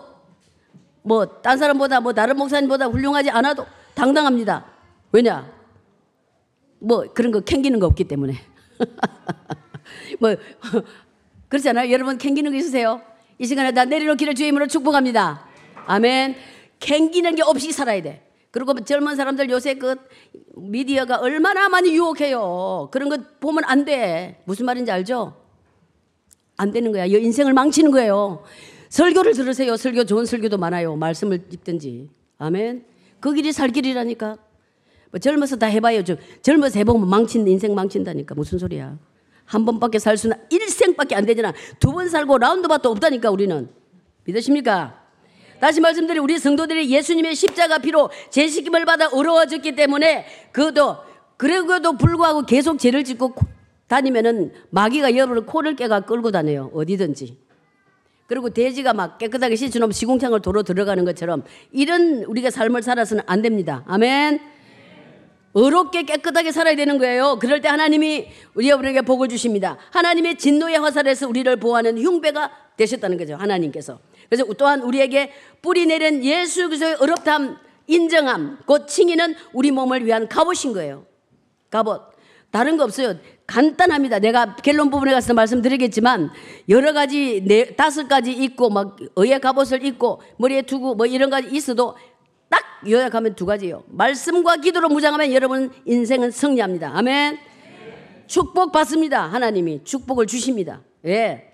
[1.03, 4.65] 뭐 딴 사람보다 뭐 다른 목사님보다 훌륭하지 않아도 당당합니다.
[5.11, 5.58] 왜냐?
[6.79, 8.35] 뭐 그런 거 캥기는 거 없기 때문에.
[10.19, 10.35] 뭐
[11.49, 11.91] 그렇잖아요.
[11.91, 13.01] 여러분 캥기는 거 있으세요?
[13.37, 15.47] 이 시간에 다 내려놓기를 주의 이름으로 축복합니다.
[15.85, 16.35] 아멘.
[16.79, 18.25] 캥기는 게 없이 살아야 돼.
[18.51, 19.95] 그리고 젊은 사람들 요새 그
[20.55, 22.89] 미디어가 얼마나 많이 유혹해요.
[22.91, 24.41] 그런 거 보면 안 돼.
[24.45, 25.35] 무슨 말인지 알죠?
[26.57, 27.05] 안 되는 거야.
[27.05, 28.43] 인생을 망치는 거예요.
[28.89, 29.77] 설교를 들으세요.
[29.77, 30.95] 설교 좋은 설교도 많아요.
[30.95, 32.09] 말씀을 읽든지.
[32.37, 32.85] 아멘.
[33.19, 34.37] 그 길이 살 길이라니까.
[35.11, 36.03] 뭐 젊어서 다 해봐요.
[36.03, 38.35] 저, 젊어서 해보면 망친 인생 망친다니까.
[38.35, 38.97] 무슨 소리야.
[39.45, 41.53] 한 번밖에 살 수는 일생밖에 안 되잖아.
[41.79, 43.69] 두 번 살고 라운드밭도 없다니까 우리는.
[44.25, 44.99] 믿으십니까?
[45.59, 50.97] 다시 말씀드리 우리 성도들이 예수님의 십자가 피로 제식임을 받아 어려워졌기 때문에 그도
[51.35, 53.33] 그래도 불구하고 계속 죄를 짓고
[53.87, 56.69] 다니면은 마귀가 여러분을 코를 깨가 끌고 다녀요.
[56.73, 57.37] 어디든지.
[58.27, 63.83] 그리고 돼지가 막 깨끗하게 씻어놓으면 시궁창을 도로 들어가는 것처럼 이런 우리가 삶을 살아서는 안 됩니다.
[63.87, 64.39] 아멘.
[65.53, 67.37] 어렵게 깨끗하게 살아야 되는 거예요.
[67.39, 69.77] 그럴 때 하나님이 우리 여러분에게 복을 주십니다.
[69.91, 73.35] 하나님의 진노의 화살에서 우리를 보호하는 흉배가 되셨다는 거죠.
[73.35, 73.99] 하나님께서.
[74.29, 75.31] 그래서 또한 우리에게
[75.61, 77.57] 뿌리 내린 예수 그리스도의 어렵담,
[77.87, 81.05] 인정함, 곧 칭의는 우리 몸을 위한 갑옷인 거예요.
[81.71, 82.01] 갑옷.
[82.51, 83.15] 다른 거 없어요.
[83.45, 84.19] 간단합니다.
[84.19, 86.31] 내가 갤론 부분에 가서 말씀드리겠지만
[86.69, 91.49] 여러 가지 네 다섯 가지 있고 막 의의 갑옷을 입고 머리에 두고 뭐 이런 가지
[91.55, 91.95] 있어도
[92.49, 93.83] 딱 요약하면 두 가지예요.
[93.87, 96.91] 말씀과 기도로 무장하면 여러분 인생은 승리합니다.
[96.95, 97.37] 아멘.
[98.27, 99.23] 축복 받습니다.
[99.23, 100.81] 하나님이 축복을 주십니다.
[101.05, 101.53] 예.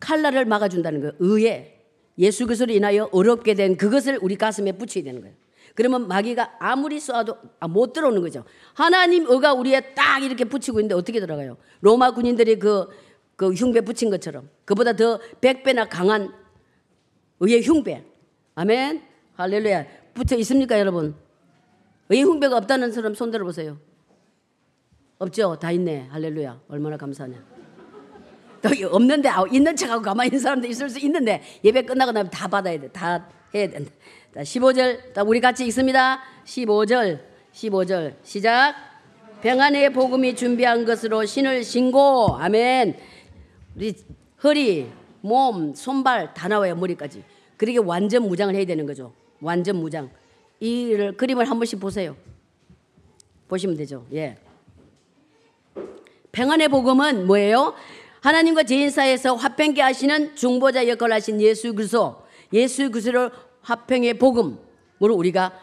[0.00, 1.12] 칼날을 막아준다는 거예요.
[1.18, 1.84] 의에
[2.18, 5.36] 예수 그리스도로 인하여 어렵게 된 그것을 우리 가슴에 붙여야 되는 거예요.
[5.74, 8.44] 그러면 마귀가 아무리 쏘아도 아, 못 들어오는 거죠.
[8.74, 11.56] 하나님 의가 우리에 딱 이렇게 붙이고 있는데 어떻게 들어가요?
[11.80, 12.88] 로마 군인들이 그,
[13.36, 16.32] 그 흉배 붙인 것처럼 그보다 더 백배나 강한
[17.38, 18.04] 의의 흉배.
[18.58, 19.00] 아멘.
[19.36, 19.86] 할렐루야.
[20.14, 21.14] 붙어 있습니까, 여러분?
[22.08, 23.78] 의의 흉배가 없다는 사람 손 들어 보세요.
[25.18, 25.56] 없죠?
[25.60, 26.08] 다 있네.
[26.10, 26.62] 할렐루야.
[26.66, 27.36] 얼마나 감사하냐.
[28.60, 32.80] 또 없는데 있는 척하고 가만히 있는 사람도 있을 수 있는데 예배 끝나고 나면 다 받아야
[32.80, 32.88] 돼.
[32.88, 33.92] 다 해야 된다.
[34.34, 35.24] 자, 15절.
[35.24, 36.20] 우리 같이 읽습니다.
[36.44, 37.20] 15절.
[37.52, 38.16] 15절.
[38.24, 38.74] 시작.
[39.40, 42.36] 평안의 복음이 준비한 것으로 신을 신고.
[42.36, 42.96] 아멘.
[43.76, 43.94] 우리
[44.42, 44.90] 허리,
[45.20, 46.74] 몸, 손발 다 나와요.
[46.74, 47.37] 머리까지.
[47.58, 49.12] 그러게 완전 무장을 해야 되는 거죠.
[49.40, 50.08] 완전 무장.
[50.60, 52.16] 이 그림을 한 번씩 보세요.
[53.48, 54.06] 보시면 되죠.
[54.14, 54.38] 예.
[56.32, 57.74] 평안의 복음은 뭐예요?
[58.20, 62.22] 하나님과 죄인 사이에서 화평케 하시는 중보자 역할을 하신 예수 그리스도.
[62.52, 63.30] 예수 그리스도를
[63.62, 65.58] 화평의 복음으로 우리가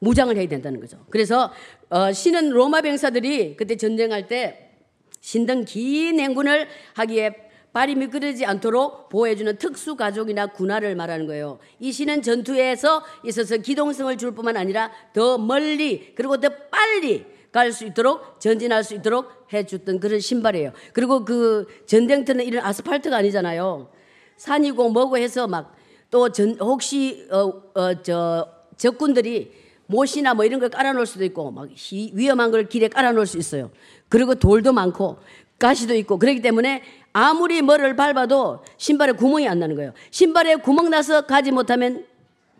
[0.00, 0.98] 무장을 해야 된다는 거죠.
[1.10, 1.52] 그래서
[1.88, 4.72] 어, 신은 로마 병사들이 그때 전쟁할 때
[5.20, 7.45] 신등 긴 행군을 하기에
[7.76, 11.58] 발이 미끄러지 않도록 보호해주는 특수 가족이나 군화를 말하는 거예요.
[11.78, 17.84] 이 신은 전투에서 있어서 기동성을 줄 뿐만 아니라 더 멀리 그리고 더 빨리 갈 수
[17.84, 20.72] 있도록 전진할 수 있도록 해줬던 그런 신발이에요.
[20.94, 23.90] 그리고 그 전쟁터는 이런 아스팔트가 아니잖아요.
[24.36, 25.76] 산이고 뭐고 해서 막
[26.10, 29.52] 또 전, 혹시 어, 어, 저 적군들이
[29.86, 31.68] 못이나 뭐 이런 걸 깔아놓을 수도 있고 막
[32.12, 33.70] 위험한 걸 길에 깔아놓을 수 있어요.
[34.08, 35.18] 그리고 돌도 많고
[35.58, 39.92] 가시도 있고 그렇기 때문에 아무리 뭐를 밟아도 신발에 구멍이 안 나는 거예요.
[40.10, 42.04] 신발에 구멍 나서 가지 못하면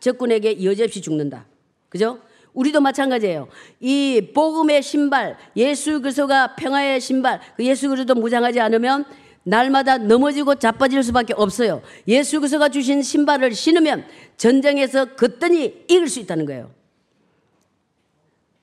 [0.01, 1.47] 적군에게 여지없이 죽는다.
[1.89, 2.21] 그죠?
[2.55, 3.49] 우리도 마찬가지예요.
[3.81, 9.05] 이 복음의 신발, 예수 그리스도가 평화의 신발, 그 예수 그리스도 무장하지 않으면
[9.43, 11.83] 날마다 넘어지고 자빠질 수밖에 없어요.
[12.09, 14.07] 예수 그리스도가 주신 신발을 신으면
[14.39, 16.71] 전쟁에서 그더니 이길 수 있다는 거예요.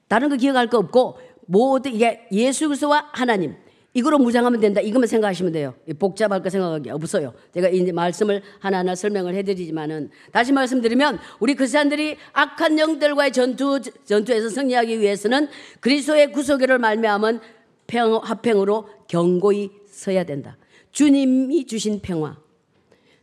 [0.07, 1.93] 다른 거 기억할 거 없고 모든
[2.31, 3.55] 예수 그리스도와 하나님
[3.93, 4.81] 이거로 무장하면 된다.
[4.81, 5.75] 이것만 생각하시면 돼요.
[5.99, 7.33] 복잡할 거 생각하기 없어요.
[7.53, 14.99] 제가 이제 말씀을 하나하나 설명을 해드리지만은 다시 말씀드리면 우리 크리스천들이 악한 영들과의 전투 전투에서 승리하기
[14.99, 15.47] 위해서는
[15.79, 17.39] 그리스도의 구속을 말미암은
[17.85, 20.57] 평 화평으로 경고히 서야 된다.
[20.91, 22.37] 주님이 주신 평화,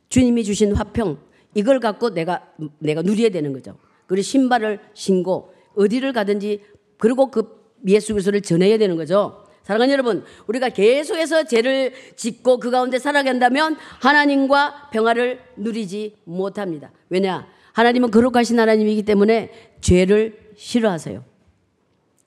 [0.09, 1.19] 주님이 주신 화평,
[1.55, 2.47] 이걸 갖고 내가,
[2.79, 3.77] 내가 누려야 되는 거죠.
[4.07, 6.61] 그리고 신발을 신고 어디를 가든지
[6.99, 9.45] 그리고 그 예수 그리스도를 전해야 되는 거죠.
[9.71, 16.91] 사랑하는 여러분, 우리가 계속해서 죄를 짓고 그 가운데 살아간다면 하나님과 평화를 누리지 못합니다.
[17.09, 17.47] 왜냐?
[17.75, 21.23] 하나님은 거룩하신 하나님이기 때문에 죄를 싫어하세요.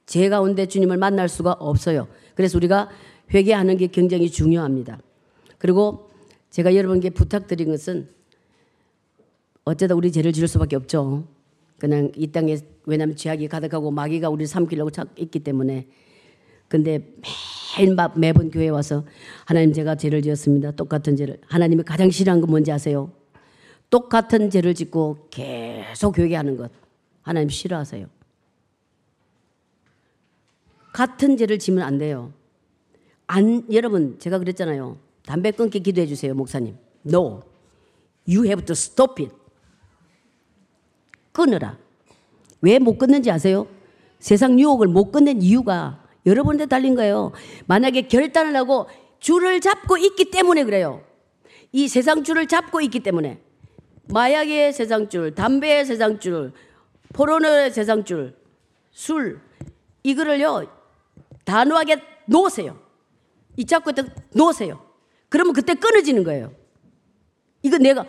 [0.05, 2.07] 죄 가운데 주님을 만날 수가 없어요.
[2.35, 2.89] 그래서 우리가
[3.33, 4.99] 회개하는 게 굉장히 중요합니다.
[5.57, 6.11] 그리고
[6.49, 8.07] 제가 여러분께 부탁드린 것은
[9.65, 11.27] 어쩌다 우리 죄를 지을 수밖에 없죠.
[11.77, 15.87] 그냥 이 땅에 왜냐하면 죄악이 가득하고 마귀가 우리를 삼키려고 있기 때문에
[16.73, 17.07] 근데
[17.77, 19.05] 매일 매번 교회 와서
[19.45, 20.71] 하나님 제가 죄를 지었습니다.
[20.71, 23.11] 똑같은 죄를 하나님이 가장 싫어하는 건 뭔지 아세요?
[23.91, 26.71] 똑같은 죄를 짓고 계속 회개하는 것
[27.21, 28.07] 하나님 싫어하세요.
[30.93, 32.33] 같은 죄를 지면 안 돼요.
[33.27, 34.97] 안 여러분 제가 그랬잖아요.
[35.27, 36.75] 담배 끊기 기도해 주세요, 목사님.
[37.05, 37.43] No.
[38.27, 39.35] You have to stop it.
[41.33, 41.77] 끊으라.
[42.61, 43.67] 왜 못 끊는지 아세요?
[44.17, 47.31] 세상 유혹을 못 끊는 이유가 여러분한테 달린 거예요.
[47.65, 48.87] 만약에 결단을 하고
[49.19, 51.03] 줄을 잡고 있기 때문에 그래요.
[51.71, 53.39] 이 세상 줄을 잡고 있기 때문에
[54.09, 56.53] 마약의 세상 줄, 담배의 세상 줄,
[57.13, 58.35] 포르노의 세상 줄,
[58.91, 59.39] 술
[60.03, 60.67] 이거를요
[61.45, 62.79] 단호하게 놓으세요.
[63.57, 63.91] 이 잡고
[64.33, 64.83] 놓으세요.
[65.29, 66.53] 그러면 그때 끊어지는 거예요.
[67.61, 68.05] 이거 내가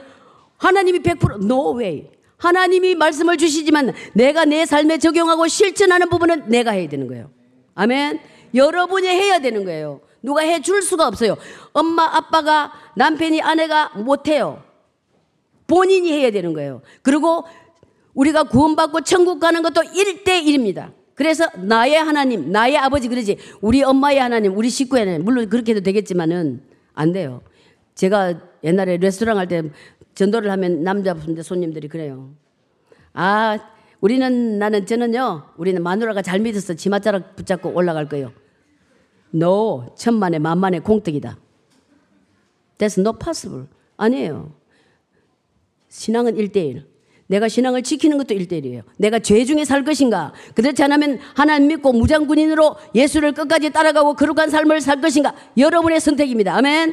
[0.59, 2.11] 하나님이 100% no way.
[2.37, 7.31] 하나님이 말씀을 주시지만 내가 내 삶에 적용하고 실천하는 부분은 내가 해야 되는 거예요.
[7.75, 8.21] 아멘.
[8.55, 10.01] 여러분이 해야 되는 거예요.
[10.23, 11.37] 누가 해 줄 수가 없어요.
[11.73, 14.63] 엄마, 아빠가, 남편이, 아내가 못해요.
[15.67, 16.83] 본인이 해야 되는 거예요.
[17.03, 17.45] 그리고
[18.15, 20.93] 우리가 구원받고 천국 가는 것도 1대1입니다.
[21.15, 23.39] 그래서 나의 하나님, 나의 아버지 그러지.
[23.61, 25.25] 우리 엄마의 하나님, 우리 식구의 하나님.
[25.25, 26.63] 물론 그렇게 해도 되겠지만은
[26.95, 27.43] 안 돼요.
[27.95, 28.35] 제가
[28.65, 29.63] 옛날에 레스토랑 할 때
[30.15, 32.31] 전도를 하면 남자분들 손님들이 그래요.
[33.13, 33.59] 아,
[34.05, 35.45] 우리는 나는 저는요.
[35.57, 38.33] 우리는 마누라가 잘 믿어서 지마자락 붙잡고 올라갈 거예요.
[39.35, 41.39] No, 천만에 만만의 공덕이다.
[42.77, 43.65] That's not possible.
[43.97, 44.53] 아니에요.
[45.89, 46.85] 신앙은 1대1.
[47.29, 48.83] 내가 신앙을 지키는 것도 1대1이에요.
[48.99, 50.35] 내가 죄 중에 살 것인가?
[50.55, 55.35] 그렇지 않으면 하나님 믿고 무장군인으로 예수를 끝까지 따라가고 거룩한 삶을 살 것인가?
[55.57, 56.55] 여러분의 선택입니다.
[56.55, 56.93] 아멘.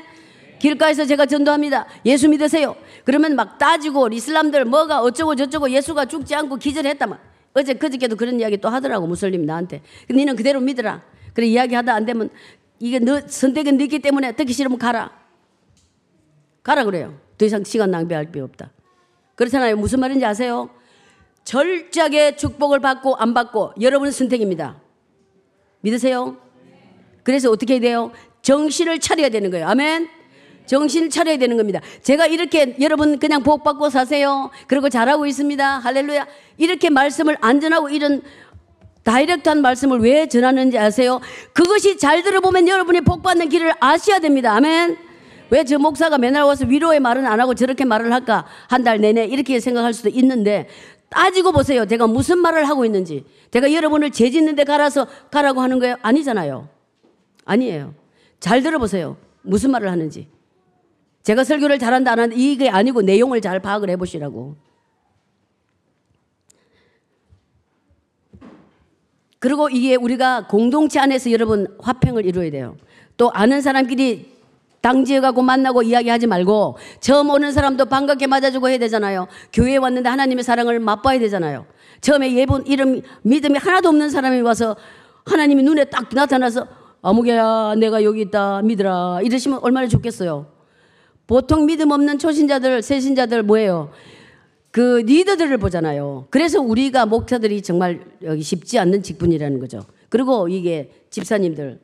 [0.62, 1.88] 길가에서 제가 전도합니다.
[2.06, 2.76] 예수 믿으세요.
[3.04, 7.18] 그러면 막 따지고 이슬람들 뭐가 어쩌고 저쩌고 예수가 죽지 않고 기절했다만.
[7.54, 9.82] 어제 그저께도 그런 이야기 또 하더라고 무슬림 나한테.
[10.10, 11.02] 니는 그대로 믿어라.
[11.34, 12.30] 그래 이야기하다 안 되면
[12.80, 15.12] 이게 너 선택은 너기 때문에 듣기 싫으면 가라.
[16.62, 17.18] 가라 그래요.
[17.40, 18.70] 더 이상 시간 낭비할 필요 없다.
[19.34, 19.78] 그렇잖아요.
[19.78, 20.70] 무슨 말인지 아세요?
[21.44, 24.80] 절저하게 축복을 받고 안 받고 여러분의 선택입니다.
[25.82, 26.38] 믿으세요?
[27.24, 28.12] 그래서 어떻게 해야 돼요?
[28.44, 29.68] 정신을 차려야 되는 거예요.
[29.68, 30.21] 아멘.
[30.66, 31.80] 정신을 차려야 되는 겁니다.
[32.02, 34.50] 제가 이렇게 여러분 그냥 복 받고 사세요.
[34.68, 35.80] 그리고 잘하고 있습니다.
[35.80, 36.28] 할렐루야.
[36.58, 38.22] 이렇게 말씀을 안전하고 이런
[39.04, 41.20] 다이렉트한 말씀을 왜 전하는지 아세요?
[41.54, 44.54] 그것이 잘 들어보면 여러분이 복 받는 길을 아셔야 됩니다.
[44.54, 44.98] 아멘.
[45.50, 48.46] 왜 저 목사가 맨날 와서 위로의 말은 안 하고 저렇게 말을 할까?
[48.70, 50.70] 한 달 내내 이렇게 생각할 수도 있는데
[51.10, 51.86] 따지고 보세요.
[51.86, 53.26] 제가 무슨 말을 하고 있는지.
[53.52, 55.98] 제가 여러분을 죄 짓는 데 갈아서 가라고 하는 거예요?
[56.02, 56.70] 아니잖아요.
[57.44, 57.94] 아니에요.
[58.40, 59.18] 잘 들어보세요.
[59.42, 60.30] 무슨 말을 하는지.
[61.24, 64.56] 제가 설교를 잘한다 안 한다 이게 아니고 내용을 잘 파악을 해보시라고.
[69.40, 72.78] 그리고 이게 우리가 공동체 안에서 여러분 화평을 이루어야 돼요.
[73.18, 74.32] 또 아는 사람끼리
[74.82, 79.28] 당지에 가고 만나고 이야기하지 말고 처음 오는 사람도 반갑게 맞아주고 해야 되잖아요.
[79.54, 81.66] 교회에 왔는데 하나님의 사랑을 맛봐야 되잖아요.
[82.02, 84.76] 처음에 예본 이름 믿음이 하나도 없는 사람이 와서
[85.26, 86.68] 하나님이 눈에 딱 나타나서
[87.04, 90.61] 아무개야 내가 여기 있다 믿으라 이러시면 얼마나 좋겠어요.
[91.28, 93.92] 보통 믿음 없는 초신자들 새신자들 뭐예요?
[94.72, 96.28] 그 리더들을 보잖아요.
[96.30, 99.82] 그래서 우리가 목사들이 정말 여기 쉽지 않는 직분이라는 거죠.
[100.10, 101.80] 그리고 이게 집사님들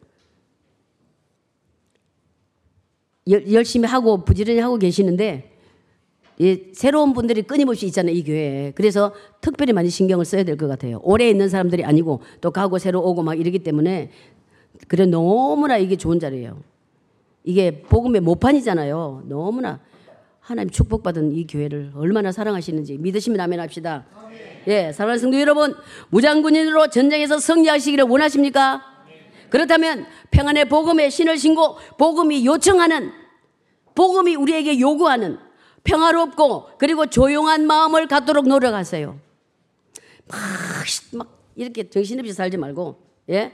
[3.52, 5.52] 열심히 하고 부지런히 하고 계시는데
[6.40, 11.00] 예, 새로운 분들이 끊임없이 있잖아요 이 교회에 그래서 특별히 많이 신경을 써야 될 것 같아요
[11.04, 14.12] 오래 있는 사람들이 아니고 또 가고 새로 오고 막 이러기 때문에
[14.88, 16.62] 그래 너무나 이게 좋은 자리예요
[17.48, 19.80] 이게 복음의 모판이잖아요 너무나
[20.42, 24.06] 하나님 축복받은 이 교회를 얼마나 사랑하시는지 믿으시면 아멘 합시다
[24.68, 25.74] 예, 사랑하는 성도 여러분
[26.10, 28.84] 무장군인으로 전쟁에서 승리하시기를 원하십니까?
[29.50, 33.12] 그렇다면 평안의 복음의 신을 신고 복음이 요청하는
[33.96, 35.40] 복음이 우리에게 요구하는
[35.86, 39.18] 평화롭고 그리고 조용한 마음을 갖도록 노력하세요.
[40.28, 40.38] 막,
[41.14, 43.54] 막 이렇게 정신없이 살지 말고 예.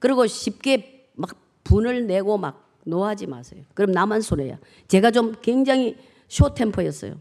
[0.00, 1.30] 그리고 쉽게 막
[1.62, 3.62] 분을 내고 막 노하지 마세요.
[3.74, 4.58] 그럼 나만 손해야.
[4.88, 5.96] 제가 좀 굉장히
[6.28, 7.14] 쇼템포였어요.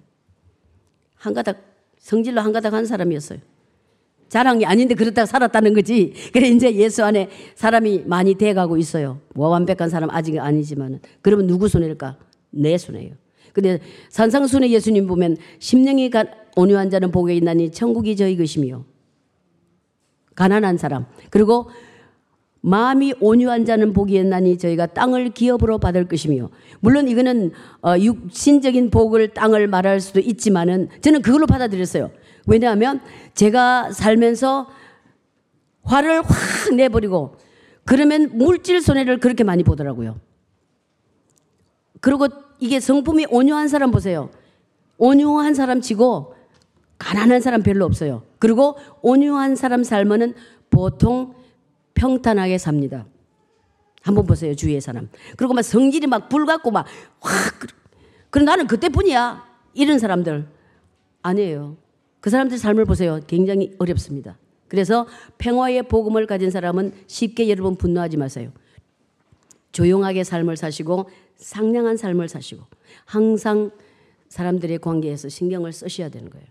[1.15, 1.61] 한 가닥
[1.97, 3.39] 성질로 한 가닥 한 사람이었어요.
[4.27, 6.13] 자랑이 아닌데 그렇다고 살았다는 거지.
[6.33, 9.19] 그래 이제 예수 안에 사람이 많이 돼가고 있어요.
[9.35, 12.17] 뭐 완벽한 사람 아직 아니지만 그러면 누구 손해일까?
[12.49, 13.13] 내 손해예요.
[13.53, 16.09] 근데 산상순의 예수님 보면 심령이
[16.55, 18.83] 온유한 자는 복에 있나니 천국이 저희 것이며
[20.35, 21.69] 가난한 사람 그리고
[22.65, 26.49] 마음이 온유한 자는 복이 있나니 저희가 땅을 기업으로 받을 것이며
[26.79, 32.09] 물론 이거는 어, 육신적인 복을 땅을 말할 수도 있지만은 저는 그걸로 받아들였어요.
[32.47, 33.01] 왜냐하면
[33.33, 34.69] 제가 살면서
[35.83, 37.35] 화를 확 내버리고
[37.83, 40.21] 그러면 물질 손해를 그렇게 많이 보더라고요.
[41.99, 42.27] 그리고
[42.61, 44.29] 이게 성품이 온유한 사람 보세요.
[44.97, 46.33] 온유한 사람 치고
[46.97, 48.23] 가난한 사람 별로 없어요.
[48.39, 50.33] 그리고 온유한 사람 삶은
[50.69, 51.33] 보통
[51.93, 53.05] 평탄하게 삽니다.
[54.01, 55.09] 한번 보세요 주위의 사람.
[55.37, 56.85] 그리고 막 성질이 막 불같고 막
[57.21, 57.67] 확.
[58.29, 59.45] 그럼 나는 그때뿐이야.
[59.73, 60.47] 이런 사람들
[61.21, 61.77] 아니에요.
[62.19, 63.19] 그 사람들 삶을 보세요.
[63.27, 64.37] 굉장히 어렵습니다.
[64.67, 68.51] 그래서 평화의 복음을 가진 사람은 쉽게 여러분 분노하지 마세요.
[69.71, 72.63] 조용하게 삶을 사시고 상냥한 삶을 사시고
[73.05, 73.71] 항상
[74.29, 76.47] 사람들의 관계에서 신경을 쓰셔야 되는 거예요.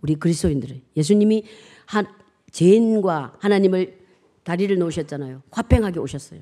[0.00, 1.44] 우리 그리스도인들은 예수님이
[1.86, 2.06] 한
[2.50, 4.01] 죄인과 하나님을
[4.44, 5.42] 다리를 놓으셨잖아요.
[5.50, 6.40] 화평하게 오셨어요.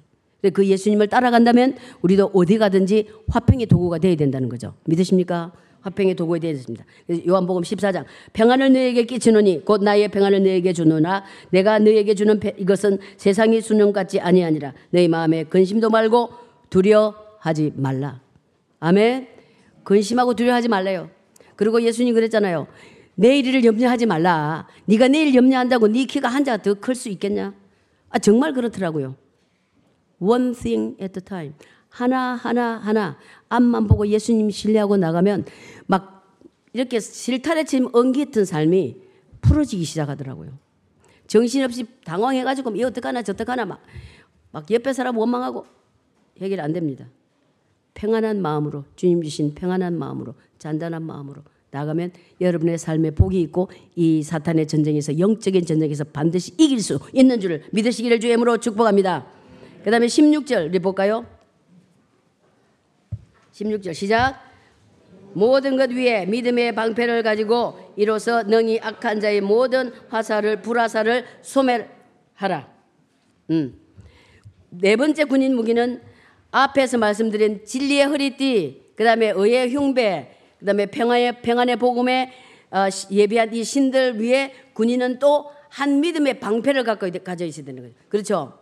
[0.53, 4.75] 그 예수님을 따라간다면 우리도 어디 가든지 화평의 도구가 되어야 된다는 거죠.
[4.87, 5.53] 믿으십니까?
[5.83, 6.85] 화평의 되어야 됩니다.
[7.27, 13.63] 요한복음 14장 평안을 너에게 끼치노니 곧 나의 평안을 너에게 주노나 내가 너에게 주는 이것은 세상이
[13.63, 16.31] 주는 같지 아니하니라 너희 마음에 근심도 말고
[16.71, 18.21] 두려워하지 말라.
[18.79, 19.29] 아멘.
[19.85, 21.11] 근심하고 두려워하지 말래요.
[21.57, 22.67] 그리고 예수님 그랬잖아요.
[23.15, 24.67] 내일을 염려하지 말라.
[24.87, 27.53] 네가 내일 염려한다고 네 키가 한자 더클 수 있겠냐?
[28.11, 29.17] 아 정말 그렇더라고요.
[30.19, 31.55] One thing at a time.
[31.89, 33.19] 하나 하나 하나
[33.49, 35.45] 앞만 보고 예수님 신뢰하고 나가면
[35.87, 36.39] 막
[36.73, 38.97] 이렇게 실타래 침 엉깃은 삶이
[39.41, 40.57] 풀어지기 시작하더라고요.
[41.27, 43.81] 정신없이 당황해가지고 이 어떡하나 저떡하나 막,
[44.53, 45.67] 막 옆에 사람 원망하고
[46.41, 47.07] 해결 안 됩니다.
[47.95, 54.67] 평안한 마음으로 주님 주신 평안한 마음으로 잔단한 마음으로 나가면 여러분의 삶에 복이 있고 이 사탄의
[54.67, 59.27] 전쟁에서 영적인 전쟁에서 반드시 이길 수 있는 줄을 믿으시기를 주의 이름으로 축복합니다.
[59.85, 61.27] 그 다음에 16절 우리 볼까요?
[63.53, 64.51] 16절 시작.
[65.33, 72.69] 모든 것 위에 믿음의 방패를 가지고 이로써 능히 악한 자의 모든 화살을 불화살을 소멸하라.
[73.51, 73.81] 음.
[74.71, 76.01] 네 번째 군인 무기는
[76.51, 82.33] 앞에서 말씀드린 진리의 허리띠, 그 다음에 의의 흉배, 그 다음에 평안의, 평안의 복음에
[82.71, 87.95] 어, 예비한 이 신들 위에 군인은 또 한 믿음의 방패를 갖고 가져 있어야 되는 거죠.
[88.09, 88.59] 그렇죠?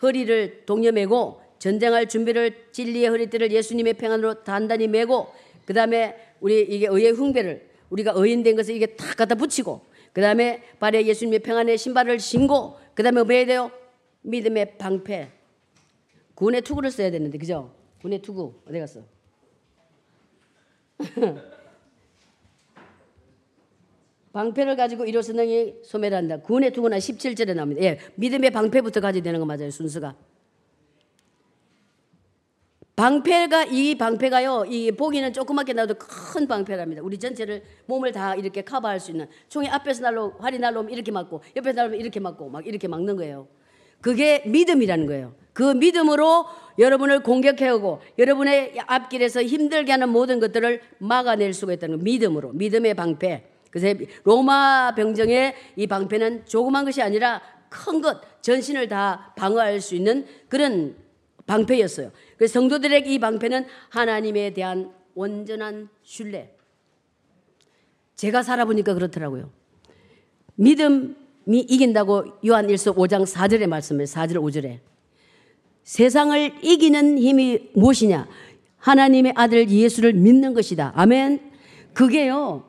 [0.00, 5.28] 허리를 동여 매고 전쟁할 준비를 진리의 허리띠를 예수님의 평안으로 단단히 메고
[5.64, 9.80] 그 다음에 우리 이게 의의 흉배를 우리가 의인된 것을 이게 탁 갖다 붙이고
[10.12, 13.70] 그 다음에 발에 예수님의 평안의 신발을 신고 그 다음에 뭐 해야 돼요?
[14.22, 15.28] 믿음의 방패
[16.34, 17.74] 군의 투구를 써야 되는데 그죠?
[18.02, 19.00] 군의 투구 어디 갔어?
[24.32, 26.40] 방패를 가지고 이로서 능히 소멸한다.
[26.42, 27.82] 군의 투구나 17절에 나옵니다.
[27.82, 29.70] 예, 믿음의 방패부터 가져야 되는 거 맞아요.
[29.70, 30.14] 순서가.
[32.96, 34.64] 방패가 이 방패가요.
[34.68, 37.02] 이 보기는 조그맣게 나도 큰 방패랍니다.
[37.02, 41.12] 우리 전체를 몸을 다 이렇게 커버할 수 있는 총이 앞에서 날로 활이 날로 오면 이렇게
[41.12, 43.48] 맞고 옆에서 날로 오면 이렇게 맞고 막 이렇게 막는 거예요.
[44.00, 45.34] 그게 믿음이라는 거예요.
[45.56, 46.44] 그 믿음으로
[46.78, 52.04] 여러분을 공격해오고 여러분의 앞길에서 힘들게 하는 모든 것들을 막아낼 수가 있다는 거.
[52.04, 53.48] 믿음으로 믿음의 방패.
[53.70, 57.40] 그래서 로마 병정의 이 방패는 조그만 것이 아니라
[57.70, 60.94] 큰 것, 전신을 다 방어할 수 있는 그런
[61.46, 62.12] 방패였어요.
[62.36, 66.54] 그래서 성도들에게 이 방패는 하나님에 대한 온전한 신뢰.
[68.14, 69.50] 제가 살아보니까 그렇더라고요.
[70.56, 71.14] 믿음이
[71.48, 74.04] 이긴다고 요한 1서 5장 4절에 말씀해요.
[74.04, 74.95] 4절 5절에.
[75.86, 78.26] 세상을 이기는 힘이 무엇이냐?
[78.78, 80.92] 하나님의 아들 예수를 믿는 것이다.
[80.96, 81.52] 아멘.
[81.94, 82.64] 그게요.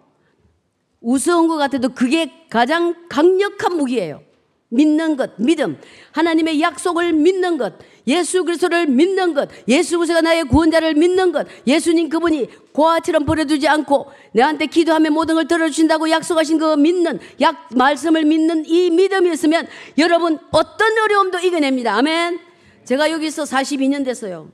[1.01, 4.21] 우스운 것 같아도 그게 가장 강력한 무기예요.
[4.69, 5.79] 믿는 것, 믿음.
[6.11, 7.73] 하나님의 약속을 믿는 것.
[8.05, 14.07] 예수 그리스도를 믿는 것, 예수 그리스도가 나의 구원자를 믿는 것, 예수님 그분이 고아처럼 버려두지 않고
[14.33, 20.37] 내한테 기도하면 모든 걸 들어주신다고 약속하신 그 믿는 약 말씀을 믿는 이 믿음이 있으면 여러분
[20.51, 21.95] 어떤 어려움도 이겨냅니다.
[21.95, 22.46] 아멘.
[22.87, 24.49] 제가 여기서 42년 됐어요.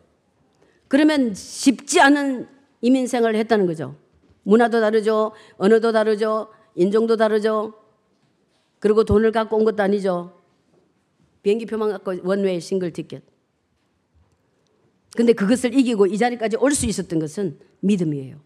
[0.88, 2.48] 그러면 쉽지 않은
[2.82, 3.96] 이민생활을 했다는 거죠.
[4.42, 5.34] 문화도 다르죠.
[5.58, 6.48] 언어도 다르죠.
[6.74, 7.76] 인종도 다르죠.
[8.80, 10.34] 그리고 돈을 갖고 온 것도 아니죠.
[11.44, 13.22] 비행기표만 갖고 원웨이 싱글 티켓.
[15.16, 18.38] 근데 그것을 이기고 이 자리까지 올 수 있었던 것은 믿음이에요.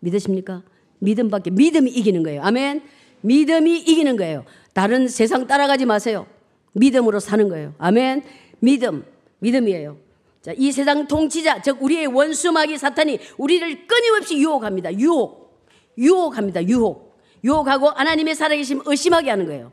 [0.00, 0.62] 믿으십니까?
[0.98, 2.42] 믿음밖에 믿음이 이기는 거예요.
[2.42, 2.82] 아멘.
[3.22, 4.44] 믿음이 이기는 거예요.
[4.74, 6.26] 다른 세상 따라가지 마세요.
[6.74, 7.74] 믿음으로 사는 거예요.
[7.78, 8.22] 아멘.
[8.60, 9.04] 믿음,
[9.40, 9.96] 믿음이에요.
[10.40, 14.94] 자, 이 세상 통치자, 즉 우리의 원수마귀 사탄이 우리를 끊임없이 유혹합니다.
[14.98, 15.60] 유혹,
[15.98, 16.66] 유혹합니다.
[16.66, 19.72] 유혹, 유혹하고 하나님의 살아계심 의심하게 하는 거예요.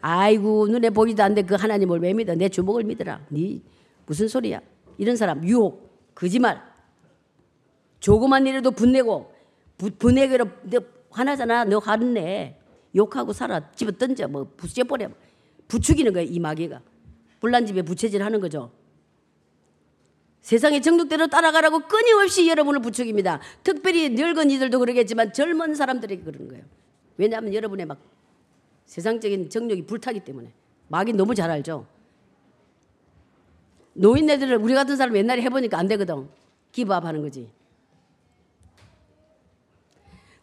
[0.00, 2.34] 아이고 눈에 보이도 안돼그 하나님을 왜 믿어?
[2.34, 3.20] 내 주먹을 믿어라.
[3.28, 3.60] 네
[4.06, 4.60] 무슨 소리야?
[4.98, 6.60] 이런 사람 유혹, 거짓말.
[8.00, 9.32] 조그만 일에도 분내고
[9.76, 10.80] 부, 분내기로 너
[11.10, 11.64] 화나잖아.
[11.64, 12.58] 너 화냈네.
[12.94, 13.70] 욕하고 살아.
[13.72, 14.26] 집어 던져.
[14.26, 15.10] 뭐 부숴버려.
[15.68, 16.80] 부추기는 거야 이 마귀가.
[17.38, 18.70] 불난 집에 부채질 하는 거죠.
[20.42, 23.40] 세상의 정독대로 따라가라고 끊임없이 여러분을 부추깁니다.
[23.62, 26.64] 특별히 늙은 이들도 그러겠지만 젊은 사람들에게 그러는 거예요.
[27.16, 27.98] 왜냐하면 여러분의 막
[28.86, 30.52] 세상적인 정력이 불타기 때문에
[30.88, 31.86] 마귀 너무 잘 알죠.
[33.92, 36.28] 노인네들을 우리 같은 사람 옛날에 해보니까 안 되거든.
[36.72, 37.50] 기부업 하는 거지.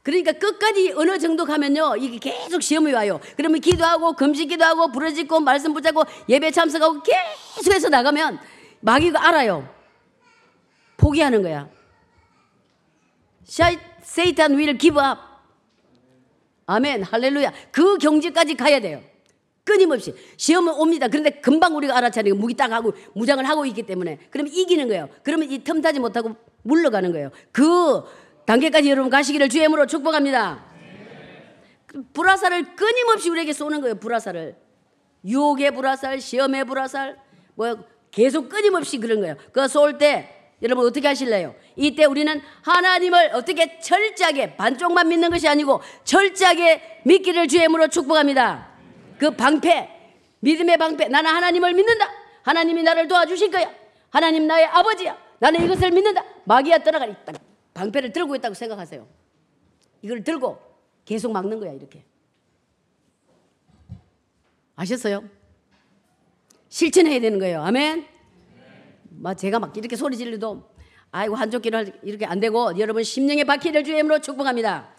[0.04, 3.20] 그러니까 끝까지 어느 정도 가면요, 이게 계속 시험이 와요.
[3.36, 8.40] 그러면 기도하고, 금식 기도 하고, 부러지고, 말씀 붙잡고, 예배 참석하고, 계속해서 나가면
[8.80, 9.68] 마귀가 알아요.
[11.08, 11.70] 포기하는 거야.
[14.02, 15.22] 세이탄 will give up.
[16.66, 17.54] 아멘, 할렐루야.
[17.72, 19.02] 그 경지까지 가야 돼요.
[19.64, 20.14] 끊임없이.
[20.38, 21.08] 시험은 옵니다.
[21.08, 24.20] 그런데 금방 우리가 알아차리고 무기 딱 하고 무장을 하고 있기 때문에.
[24.30, 25.10] 그러면 이기는 거예요.
[25.24, 27.32] 그러면 이 틈 타지 못하고 물러가는 거예요.
[27.52, 28.04] 그
[28.46, 30.66] 단계까지 여러분 가시기를 주임으로 축복합니다.
[32.14, 33.96] 불화살을 끊임없이 우리에게 쏘는 거예요.
[33.96, 34.56] 불화살을.
[35.26, 37.18] 유혹의 불화살, 시험의 불화살,
[37.56, 37.78] 뭐
[38.12, 39.36] 계속 끊임없이 그런 거예요.
[39.48, 41.56] 그거 쏠때 여러분 어떻게 하실래요?
[41.76, 48.68] 이때 우리는 하나님을 어떻게 철저하게 반쪽만 믿는 것이 아니고 철저하게 믿기를 주임으로 축복합니다.
[49.20, 49.90] 그 방패,
[50.40, 51.10] 믿음의 방패.
[51.10, 52.10] 나는 하나님을 믿는다.
[52.44, 53.72] 하나님이 나를 도와주실 거야.
[54.10, 55.18] 하나님 나의 아버지야.
[55.40, 56.24] 나는 이것을 믿는다.
[56.46, 57.16] 마귀야 떠나가리.
[57.74, 59.08] 방패를 들고 있다고 생각하세요.
[60.02, 60.60] 이걸 들고
[61.06, 62.04] 계속 막는 거야, 이렇게.
[64.76, 65.24] 아셨어요?
[66.70, 67.62] 실천해야 되는 거예요.
[67.64, 68.17] 아멘?
[69.20, 70.70] 막 제가 막 이렇게 소리 지르도
[71.12, 74.90] 아이고 한쪽기를 이렇게 안 되고 여러분 심령의 바퀴를 주임으로 축복합니다.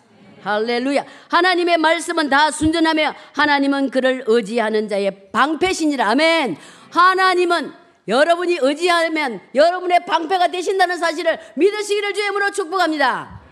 [0.42, 1.04] 할렐루야.
[1.28, 6.10] 하나님의 말씀은 다 순전하며 하나님은 그를 의지하는 자의 방패시니라.
[6.10, 6.56] 아멘.
[6.90, 7.72] 하나님은
[8.06, 13.42] 여러분이 의지하면 여러분의 방패가 되신다는 사실을 믿으시기를 주임으로 축복합니다.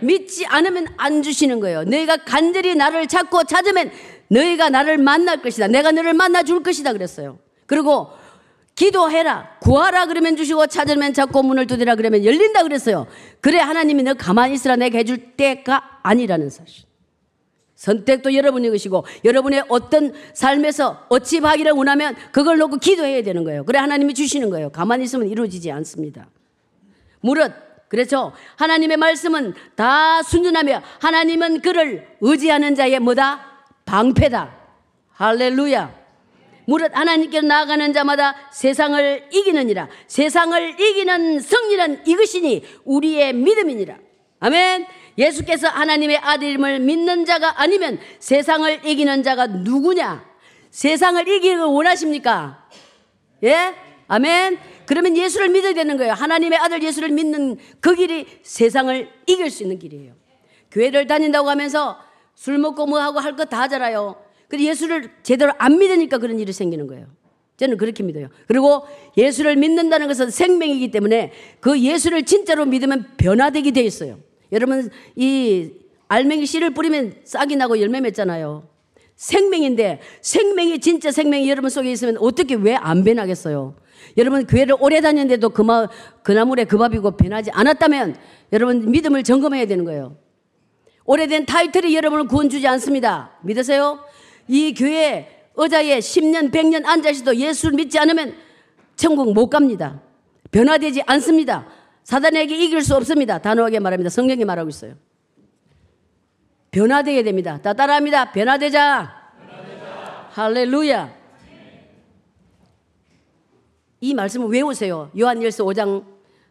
[0.00, 1.84] 믿지 않으면 안 주시는 거예요.
[1.84, 3.90] 너희가 간절히 나를 찾고 찾으면
[4.28, 5.66] 너희가 나를 만날 것이다.
[5.66, 7.38] 내가 너를 만나 줄 것이다 그랬어요.
[7.66, 8.10] 그리고
[8.80, 9.58] 기도해라.
[9.60, 13.06] 구하라 그러면 주시고 찾으면 찾고 문을 두드라 그러면 열린다 그랬어요.
[13.42, 16.84] 그래 하나님이 너 가만히 있으라 내가 해줄 때가 아니라는 사실.
[17.74, 23.66] 선택도 여러분이 것이고 여러분의 어떤 삶에서 어찌 하기를 원하면 그걸 놓고 기도해야 되는 거예요.
[23.66, 24.70] 그래 하나님이 주시는 거예요.
[24.70, 26.28] 가만히 있으면 이루어지지 않습니다.
[27.20, 27.52] 무릇
[27.88, 28.32] 그렇죠.
[28.56, 33.44] 하나님의 말씀은 다 순전하며 하나님은 그를 의지하는 자의 뭐다?
[33.84, 34.56] 방패다.
[35.12, 35.99] 할렐루야.
[36.66, 39.88] 무릇 하나님께 나아가는 자마다 세상을 이기느니라.
[40.06, 43.96] 세상을 이기는 성리는 이것이니 우리의 믿음이니라.
[44.40, 44.86] 아멘.
[45.18, 50.24] 예수께서 하나님의 아들임을 믿는 자가 아니면 세상을 이기는 자가 누구냐?
[50.70, 52.66] 세상을 이기는 원하십니까?
[53.44, 53.74] 예?
[54.08, 54.58] 아멘.
[54.86, 56.12] 그러면 예수를 믿어야 되는 거예요.
[56.14, 60.14] 하나님의 아들 예수를 믿는 그 길이 세상을 이길 수 있는 길이에요.
[60.70, 61.98] 교회를 다닌다고 하면서
[62.34, 64.16] 술 먹고 뭐 하고 할 거 다 하잖아요.
[64.50, 67.06] 근데 예수를 제대로 안 믿으니까 그런 일이 생기는 거예요.
[67.56, 68.28] 저는 그렇게 믿어요.
[68.48, 68.82] 그리고
[69.16, 74.18] 예수를 믿는다는 것은 생명이기 때문에 그 예수를 진짜로 믿으면 변화되게 돼 있어요.
[74.50, 75.70] 여러분 이
[76.08, 78.68] 알맹이 씨를 뿌리면 싹이 나고 열매 맺잖아요.
[79.14, 83.76] 생명인데 생명이 진짜 생명이 여러분 속에 있으면 어떻게 왜 안 변하겠어요?
[84.16, 85.86] 여러분 교회를 오래 다녔는데도 그, 마,
[86.22, 88.16] 그그 밥이고 변하지 않았다면
[88.52, 90.16] 여러분 믿음을 점검해야 되는 거예요.
[91.04, 93.32] 오래된 타이틀이 여러분을 구원 주지 않습니다.
[93.42, 94.00] 믿으세요?
[94.50, 98.34] 이 교회 의자에 10년, 100년 앉아있어도 예수를 믿지 않으면
[98.96, 100.02] 천국 못 갑니다.
[100.50, 101.68] 변화되지 않습니다.
[102.02, 103.38] 사단에게 이길 수 없습니다.
[103.38, 104.10] 단호하게 말합니다.
[104.10, 104.94] 성경이 말하고 있어요.
[106.72, 107.60] 변화되게 됩니다.
[107.62, 108.32] 다 따라합니다.
[108.32, 109.30] 변화되자.
[109.38, 110.28] 변화되자.
[110.32, 111.14] 할렐루야.
[114.00, 115.12] 이 말씀을 외우세요.
[115.16, 116.04] 요한일서 5장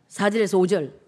[0.07, 0.98] 4절에서 5절.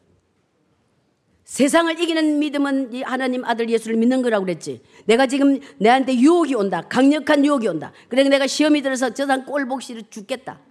[1.52, 4.82] 세상을 이기는 믿음은 하나님 아들 예수를 믿는 거라고 그랬지.
[5.04, 6.82] 내가 지금 내한테 유혹이 온다.
[6.88, 7.92] 강력한 유혹이 온다.
[8.08, 10.62] 그래 내가 시험이 들어서 저상 꼴복시를 죽겠다.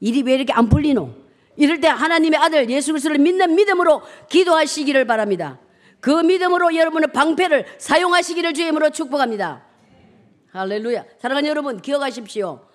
[0.00, 1.10] 일이 왜 이렇게 안 풀리노?
[1.58, 5.60] 이럴 때 하나님의 아들 예수 그리스도를 믿는 믿음으로 기도하시기를 바랍니다.
[6.00, 9.66] 그 믿음으로 여러분의 방패를 사용하시기를 주임으로 축복합니다.
[10.52, 11.04] 할렐루야.
[11.18, 12.66] 사랑하는 여러분 기억하십시오.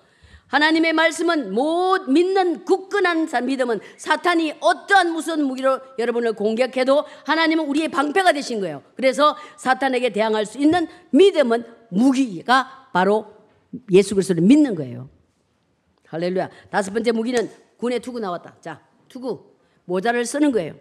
[0.50, 8.32] 하나님의 말씀은 못 믿는 굳건한 믿음은 사탄이 어떠한 무슨 무기로 여러분을 공격해도 하나님은 우리의 방패가
[8.32, 8.82] 되신 거예요.
[8.96, 13.26] 그래서 사탄에게 대항할 수 있는 믿음은 무기가 바로
[13.92, 15.08] 예수 그리스도를 믿는 거예요.
[16.08, 16.50] 할렐루야.
[16.68, 18.56] 다섯 번째 무기는 군의 투구 나왔다.
[18.60, 19.50] 자, 투구.
[19.84, 20.74] 모자를 쓰는 거예요.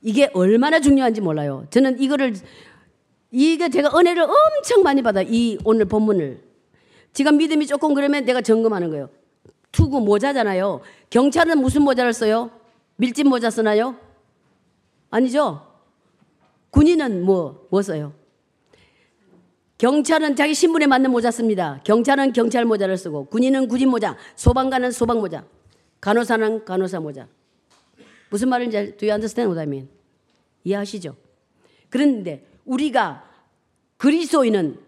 [0.00, 1.66] 이게 얼마나 중요한지 몰라요.
[1.70, 2.34] 저는 이거를,
[3.32, 5.22] 이게 제가 은혜를 엄청 많이 받아.
[5.22, 6.45] 이 오늘 본문을.
[7.16, 9.08] 지가 믿음이 조금 그러면 내가 점검하는 거예요.
[9.72, 10.82] 투구 모자잖아요.
[11.08, 12.50] 경찰은 무슨 모자를 써요?
[12.96, 13.96] 밀짚 모자 쓰나요?
[15.08, 15.66] 아니죠?
[16.68, 18.12] 군인은 뭐, 뭐 써요?
[19.78, 21.80] 경찰은 자기 신분에 맞는 모자 씁니다.
[21.84, 25.46] 경찰은 경찰 모자를 쓰고, 군인은 군인 모자, 소방관은 소방 모자.
[26.02, 27.28] 간호사는 간호사 모자.
[28.28, 29.88] 무슨 말인지 do you understand what I mean?
[30.64, 31.16] 이해하시죠?
[31.88, 33.24] 그런데 우리가
[33.96, 34.78] 그리스도인은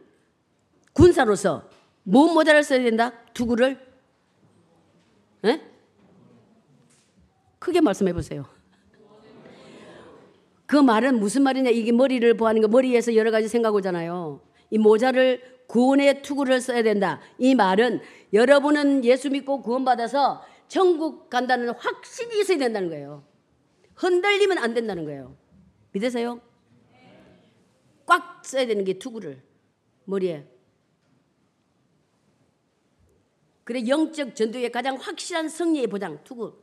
[0.92, 1.67] 군사로서
[2.02, 3.12] 뭔 모자를 써야 된다?
[3.34, 3.78] 투구를?
[5.44, 5.60] 에?
[7.58, 8.46] 크게 말씀해 보세요.
[10.66, 11.70] 그 말은 무슨 말이냐?
[11.70, 14.40] 이게 머리를 보하는 거 머리에서 여러 가지 생각 오잖아요.
[14.70, 17.20] 이 모자를 구원의 투구를 써야 된다.
[17.38, 18.00] 이 말은
[18.32, 23.24] 여러분은 예수 믿고 구원받아서 천국 간다는 확신이 있어야 된다는 거예요.
[23.94, 25.36] 흔들리면 안 된다는 거예요.
[25.92, 26.40] 믿으세요?
[28.06, 29.42] 꽉 써야 되는 게 투구를
[30.04, 30.46] 머리에.
[33.68, 36.54] 그래 영적 전도의 가장 확실한 승리의 보장 투구.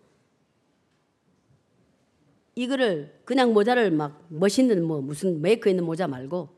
[2.56, 6.49] 이거를 그냥 모자를 막 멋있는 뭐 무슨 메이커 있는 모자 말고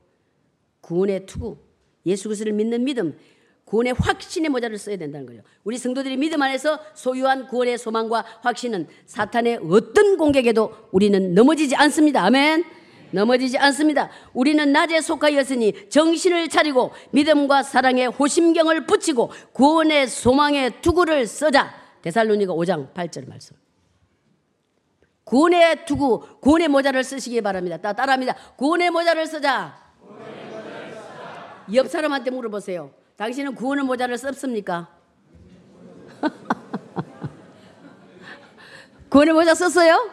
[0.79, 1.57] 구원의 투구,
[2.05, 3.17] 예수 그리스도를 믿는 믿음,
[3.65, 5.41] 구원의 확신의 모자를 써야 된다는 거죠.
[5.65, 12.23] 우리 성도들이 믿음 안에서 소유한 구원의 소망과 확신은 사탄의 어떤 공격에도 우리는 넘어지지 않습니다.
[12.23, 12.63] 아멘.
[13.11, 14.09] 넘어지지 않습니다.
[14.33, 21.73] 우리는 낮에 속하였으니 정신을 차리고 믿음과 사랑의 호심경을 붙이고 구원의 소망의 투구를 써자.
[22.01, 23.55] 데살로니가 5장 8절 말씀.
[25.23, 27.77] 구원의 투구, 구원의 모자를 쓰시기 바랍니다.
[27.77, 28.35] 따, 따라합니다.
[28.55, 29.77] 구원의 모자를 쓰자.
[31.73, 32.91] 옆 사람한테 물어보세요.
[33.17, 34.87] 당신은 구원의 모자를 썼습니까?
[39.09, 40.09] 구원의 모자 썼어요?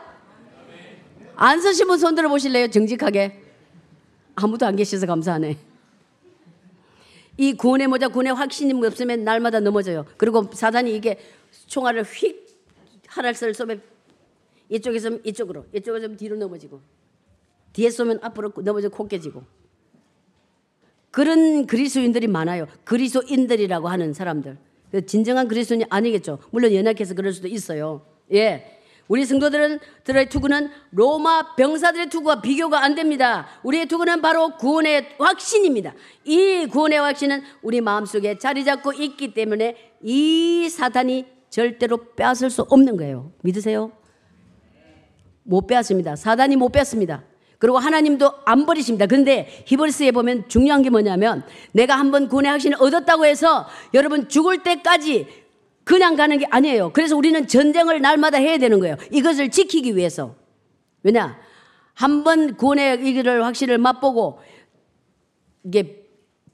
[1.36, 2.68] 안 쓰신 분 손들어 보실래요?
[2.68, 3.42] 정직하게.
[4.36, 5.56] 아무도 안 계셔서 감사하네.
[7.36, 10.06] 이 구원의 모자, 구원의 확신이 없으면 날마다 넘어져요.
[10.16, 11.18] 그리고 사단이 이게
[11.66, 12.44] 총알을 휙
[13.08, 13.82] 하랄스를 쏘면
[14.68, 16.80] 이쪽에서 이쪽으로, 이쪽에서 뒤로 넘어지고,
[17.72, 19.42] 뒤에 쏘면 앞으로 넘어져 코 깨지고.
[21.10, 22.66] 그런 그리스도인들이 많아요.
[22.84, 24.56] 그리스도인들이라고 하는 사람들.
[24.90, 26.38] 그 진정한 그리스도인이 아니겠죠.
[26.50, 28.04] 물론 연약해서 그럴 수도 있어요.
[28.32, 28.80] 예.
[29.08, 33.46] 우리 성도들은 들의 투구는 로마 병사들의 투구와 비교가 안 됩니다.
[33.62, 35.94] 우리의 투구는 바로 구원의 확신입니다.
[36.24, 42.96] 이 구원의 확신은 우리 마음속에 자리 잡고 있기 때문에 이 사탄이 절대로 빼앗을 수 없는
[42.96, 43.32] 거예요.
[43.42, 43.92] 믿으세요?
[45.42, 46.16] 못 빼앗습니다.
[46.16, 47.22] 사단이 못 빼앗습니다.
[47.58, 49.06] 그리고 하나님도 안 버리십니다.
[49.06, 55.43] 근데 히브리스에 보면 중요한 게 뭐냐면 내가 한번 구원의 확신을 얻었다고 해서 여러분 죽을 때까지
[55.84, 56.92] 그냥 가는 게 아니에요.
[56.92, 58.96] 그래서 우리는 전쟁을 날마다 해야 되는 거예요.
[59.12, 60.34] 이것을 지키기 위해서.
[61.02, 61.38] 왜냐?
[61.94, 64.40] 한 번 구원의 이기를 확실을 맛보고
[65.62, 66.06] 이게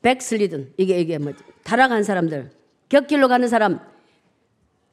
[0.02, 1.32] 백슬리든 이게 이게 뭐
[1.64, 2.50] 타락한 사람들
[2.88, 3.80] 격길로 가는 사람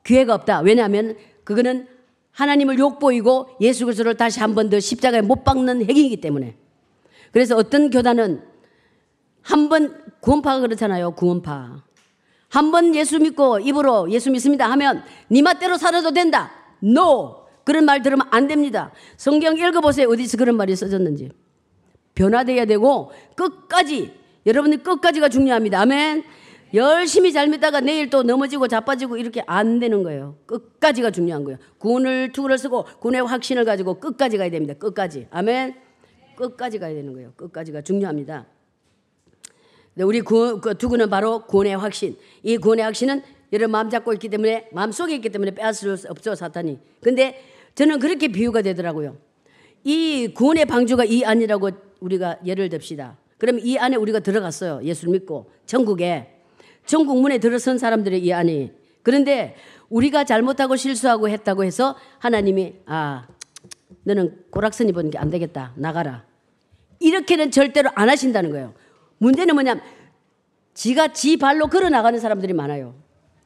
[0.06, 0.62] 기회가 없다.
[0.62, 1.88] 왜냐하면 그거는
[2.32, 6.56] 하나님을 욕보이고 예수 그리스도를 다시 한 번 더 십자가에 못 박는 행위이기 때문에.
[7.32, 8.42] 그래서 어떤 교단은
[9.42, 11.12] 한 번 구원파가 그렇잖아요.
[11.12, 11.84] 구원파.
[12.50, 16.52] 한 번 예수 믿고 입으로 예수 믿습니다 하면 니 맛대로 살아도 된다.
[16.84, 17.48] No.
[17.64, 18.92] 그런 말 들으면 안 됩니다.
[19.18, 20.08] 성경 읽어보세요.
[20.10, 21.32] 어디서 그런 말이 써졌는지.
[22.16, 24.14] 변화돼야 되고 끝까지
[24.46, 25.82] 여러분들 끝까지가 중요합니다.
[25.82, 26.24] 아멘.
[26.74, 30.38] 열심히 잘 믿다가 내일 또 넘어지고 자빠지고 이렇게 안 되는 거예요.
[30.46, 31.58] 끝까지가 중요한 거예요.
[31.78, 34.74] 구원을 투구를 쓰고 구원의 확신을 가지고 끝까지 가야 됩니다.
[34.74, 35.28] 끝까지.
[35.32, 35.76] 아멘.
[36.38, 37.34] 끝까지 가야 되는 거예요.
[37.36, 38.46] 끝까지가 중요합니다.
[40.00, 42.16] 우리 구, 그 두구는 바로 구원의 확신.
[42.44, 43.22] 이 구원의 확신은
[43.54, 46.80] 여러분 마음 잡고 있기 때문에 마음 속에 있기 때문에 빼앗을 수 없죠 사탄이.
[47.02, 47.42] 근데
[47.76, 49.18] 저는 그렇게 비유가 되더라고요.
[49.84, 51.70] 이 구원의 방주가 이 안이라고
[52.00, 53.18] 우리가 예를 듭시다.
[53.38, 54.82] 그럼 이 안에 우리가 들어갔어요.
[54.84, 56.34] 예수를 믿고 전국에
[56.86, 58.72] 전국 문에 들어선 사람들의 이 안이.
[59.04, 59.56] 그런데
[59.90, 63.28] 우리가 잘못하고 실수하고 했다고 해서 하나님이 아
[64.04, 66.26] 너는 꼬락선 입은 게 안 되겠다 나가라.
[67.00, 68.74] 이렇게는 절대로 안 하신다는 거예요.
[69.20, 69.84] 문제는 뭐냐면
[70.74, 72.94] 지가 지 발로 걸어 나가는 사람들이 많아요.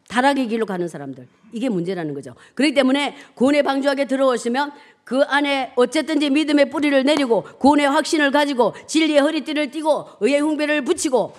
[0.09, 1.27] 타락의 길로 가는 사람들.
[1.53, 2.35] 이게 문제라는 거죠.
[2.53, 4.71] 그렇기 때문에 구원의 방주하게 들어오시면
[5.03, 11.33] 그 안에 어쨌든지 믿음의 뿌리를 내리고 구원의 확신을 가지고 진리의 허리띠를 띠고 의의 흉배를 붙이고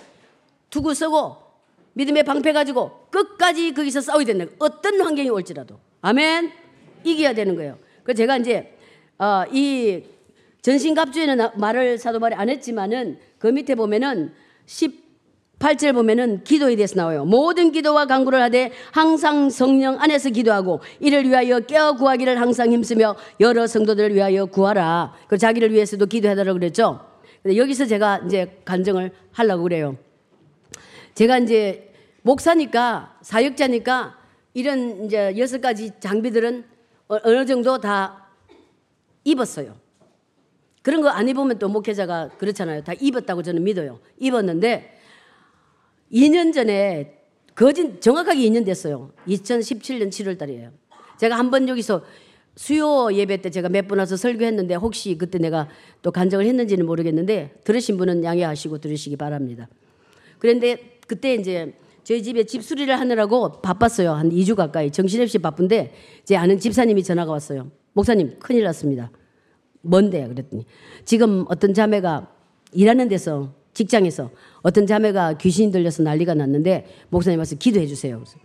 [0.69, 1.37] 두고 서고
[1.93, 4.45] 믿음의 방패 가지고 끝까지 거기서 싸워야 된다.
[4.59, 5.79] 어떤 환경이 올지라도.
[6.01, 6.51] 아멘.
[7.03, 7.77] 이겨야 되는 거예요.
[8.03, 8.75] 그래서 제가 이제
[9.19, 10.03] 어, 이
[10.63, 14.33] 전신갑주에는 말을 사도 말이 안 했지만은 그 밑에 보면은
[14.65, 17.25] 18절 보면은 기도에 대해서 나와요.
[17.25, 23.67] 모든 기도와 간구를 하되 항상 성령 안에서 기도하고 이를 위하여 깨어 구하기를 항상 힘쓰며 여러
[23.67, 25.13] 성도들을 위하여 구하라.
[25.27, 27.05] 그 자기를 위해서도 기도해달라고 그랬죠.
[27.41, 29.97] 근데 여기서 제가 이제 간증을 하려고 그래요.
[31.13, 31.91] 제가 이제
[32.21, 34.17] 목사니까 사역자니까
[34.53, 36.63] 이런 이제 여섯 가지 장비들은
[37.09, 38.29] 어, 어느 정도 다
[39.25, 39.82] 입었어요.
[40.83, 42.83] 그런 거 안 입으면 또 목회자가 그렇잖아요.
[42.83, 43.99] 다 입었다고 저는 믿어요.
[44.19, 44.99] 입었는데
[46.11, 47.19] 2년 전에
[47.55, 49.11] 거진 정확하게 2년 됐어요.
[49.27, 50.71] 2017년 7월 달이에요.
[51.17, 52.03] 제가 한 번 여기서
[52.55, 55.67] 수요 예배 때 제가 몇번 와서 설교했는데 혹시 그때 내가
[56.03, 59.67] 또 간증을 했는지는 모르겠는데 들으신 분은 양해하시고 들으시기 바랍니다.
[60.37, 61.73] 그런데 그때 이제
[62.03, 64.11] 저희 집에 집 수리를 하느라고 바빴어요.
[64.11, 65.93] 한 2주 가까이 정신없이 바쁜데
[66.25, 67.71] 제 아는 집사님이 전화가 왔어요.
[67.93, 69.09] 목사님 큰일 났습니다.
[69.83, 70.29] 뭔데요?
[70.29, 70.65] 그랬더니
[71.05, 72.27] 지금 어떤 자매가
[72.71, 74.31] 일하는 데서 직장에서
[74.61, 78.17] 어떤 자매가 귀신이 들려서 난리가 났는데 목사님 와서 기도해 주세요.
[78.17, 78.37] 그래서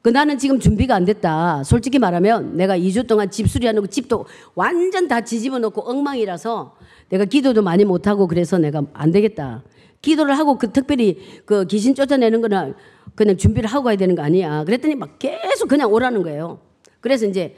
[0.00, 1.62] 그 나는 지금 준비가 안 됐다.
[1.62, 6.76] 솔직히 말하면 내가 2주 동안 집 수리하는 거 집도 완전 다 뒤집어 놓고 엉망이라서
[7.10, 9.62] 내가 기도도 많이 못 하고 그래서 내가 안 되겠다.
[10.00, 12.74] 기도를 하고 그 특별히 그 귀신 쫓아내는 거는
[13.14, 14.64] 그냥 준비를 하고 가야 되는 거 아니야.
[14.64, 16.58] 그랬더니 막 계속 그냥 오라는 거예요.
[17.00, 17.54] 그래서 이제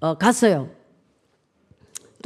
[0.00, 0.68] 어 갔어요.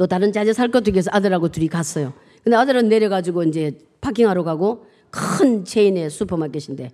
[0.01, 2.11] 또 다른 자제 살 것도 위해서 아들하고 둘이 갔어요.
[2.43, 6.89] 근데 아들은 내려가지고 이제 파킹하러 가고 큰 체인의 슈퍼마켓인데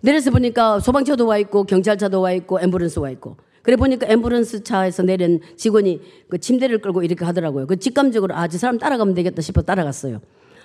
[0.00, 5.04] 내려서 보니까 소방차도 와 있고 경찰차도 와 있고 앰뷸런스 와 있고 그래 보니까 앰뷸런스 차에서
[5.04, 7.68] 내린 직원이 그 침대를 끌고 이렇게 하더라고요.
[7.68, 10.20] 그 직감적으로 아, 저 사람 따라가면 되겠다 싶어 따라갔어요.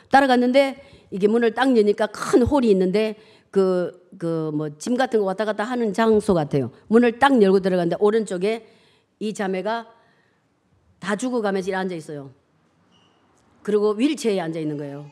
[0.09, 0.81] 따라갔는데
[1.11, 3.17] 이게 문을 딱 여니까 큰 홀이 있는데
[3.51, 6.71] 그, 그 뭐 짐 같은 거 왔다 갔다 하는 장소 같아요.
[6.87, 8.65] 문을 딱 열고 들어갔는데 오른쪽에
[9.19, 9.93] 이 자매가
[11.05, 12.31] 다 죽어가면서 앉아 있어요.
[13.61, 15.05] 그리고 윌체어에 앉아 있는 거예요.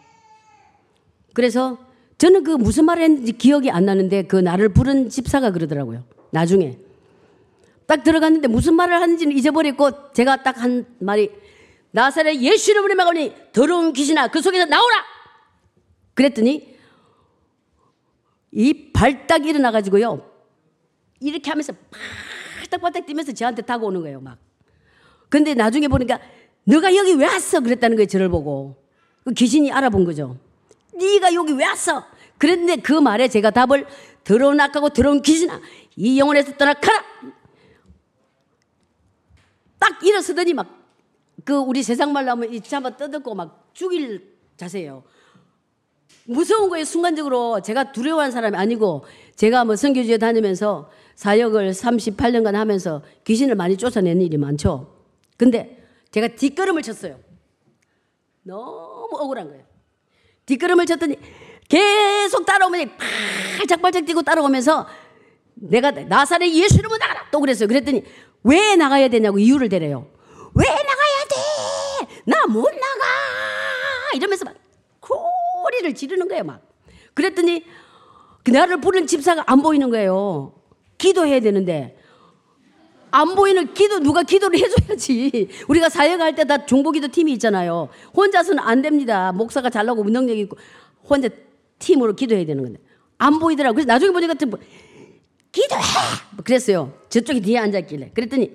[1.34, 1.78] 그래서
[2.18, 6.04] 저는 그 무슨 말을 했는지 기억이 안 나는데 그 나를 부른 집사가 그러더라고요.
[6.32, 6.80] 나중에.
[7.86, 11.30] 딱 들어갔는데 무슨 말을 하는지는 잊어버렸고 제가 딱 한 말이
[11.92, 14.96] 나사렛 예수 이름으로 막으니 더러운 귀신아 그 속에서 나오라!
[16.16, 16.76] 그랬더니
[18.52, 20.28] 이 발딱 일어나가지고요.
[21.20, 21.72] 이렇게 하면서
[22.62, 24.22] 발딱발딱 뛰면서 저한테 다가오는 거예요.
[24.22, 24.40] 막.
[25.34, 26.20] 근데 나중에 보니까
[26.64, 27.60] 너가 여기 왜 왔어?
[27.60, 28.06] 그랬다는 거예요.
[28.06, 28.76] 저를 보고.
[29.24, 30.38] 그 귀신이 알아본 거죠.
[30.94, 32.06] 네가 여기 왜 왔어?
[32.38, 33.88] 그랬는데 그 말에 제가 답을
[34.24, 35.60] 더러운 악하고 더러운 귀신아
[35.96, 37.04] 이 영혼에서 떠나 가라.
[39.80, 40.84] 딱 일어서더니 막
[41.46, 45.04] 그 우리 세상 말로 하면 이 잡아 뜯었고 막 죽일 자세예요.
[46.26, 46.86] 무서운 거예요.
[46.86, 49.04] 순간적으로 제가 두려워한 사람이 아니고
[49.36, 54.93] 제가 뭐 선교지에 다니면서 사역을 38년간 하면서 귀신을 많이 쫓아내는 일이 많죠.
[55.38, 57.20] 근데 제가 뒷걸음을 쳤어요.
[58.44, 59.64] 너무 억울한 거예요.
[60.46, 61.18] 뒷걸음을 쳤더니
[61.70, 62.98] 계속 따라오면
[63.58, 64.88] 팔짝팔짝 뛰고 따라오면서
[65.56, 67.68] 내가 나사렛 예수 이름으로 나가라 또 그랬어요.
[67.68, 68.04] 그랬더니
[68.44, 70.08] 왜 나가야 되냐고 이유를 대래요.
[70.56, 72.22] 왜 나가야 돼?
[72.26, 73.06] 나 못 나가!
[74.16, 74.56] 이러면서 막
[75.64, 76.62] 소리를 지르는 거예요, 막.
[77.14, 77.66] 그랬더니
[78.44, 80.54] 그 나를 부른 집사가 안 보이는 거예요.
[80.98, 81.98] 기도해야 되는데.
[83.16, 85.48] 안 보이는 기도, 누가 기도를 해줘야지.
[85.68, 87.90] 우리가 사역할 때 다 중보기도 팀이 있잖아요.
[88.16, 89.32] 혼자서는 안 됩니다.
[89.32, 90.58] 목사가 잘나고 능력이 있고.
[91.08, 91.30] 혼자
[91.78, 92.80] 팀으로 기도해야 되는 건데.
[93.20, 93.76] 안 보이더라고요.
[93.76, 94.58] 그래서 나중에 보니까 뭐,
[95.52, 95.82] 기도해!
[96.44, 96.92] 그랬어요.
[97.10, 98.12] 저쪽에 뒤에 앉아있길래.
[98.16, 98.52] 그랬더니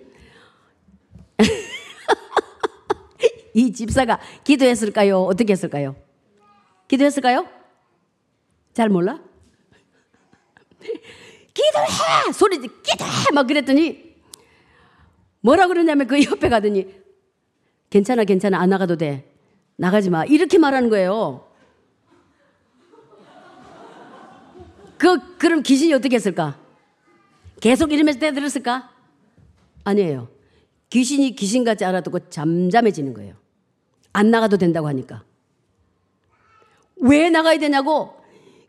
[3.55, 5.23] 이 집사가 기도했을까요?
[5.23, 5.95] 어떻게 했을까요?
[6.89, 7.47] 기도했을까요?
[8.75, 9.21] 잘 몰라?
[11.55, 12.33] 기도해!
[12.35, 13.31] 소리, 기도해!
[13.33, 14.08] 막 그랬더니
[15.41, 16.89] 뭐라 그러냐면 그 옆에 가더니
[17.91, 18.59] 괜찮아, 괜찮아.
[18.59, 19.33] 안 나가도 돼.
[19.77, 20.25] 나가지 마.
[20.25, 21.49] 이렇게 말하는 거예요.
[24.99, 26.59] 그, 그럼 귀신이 어떻게 했을까?
[27.61, 28.91] 계속 이러면서 떼들었을까?
[29.85, 30.29] 아니에요.
[30.91, 33.35] 귀신이 귀신같이 알아듣고 잠잠해지는 거예요.
[34.13, 35.23] 안 나가도 된다고 하니까.
[37.01, 38.17] 왜 나가야 되냐고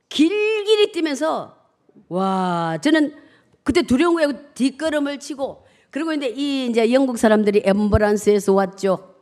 [0.08, 1.58] 길길이 뛰면서
[2.10, 3.16] 와 저는
[3.64, 4.54] 그때 두려운 거예요.
[4.54, 9.16] 뒷걸음을 치고 그리고 이제 이 이제 영국 사람들이 엠버란스에서 왔죠.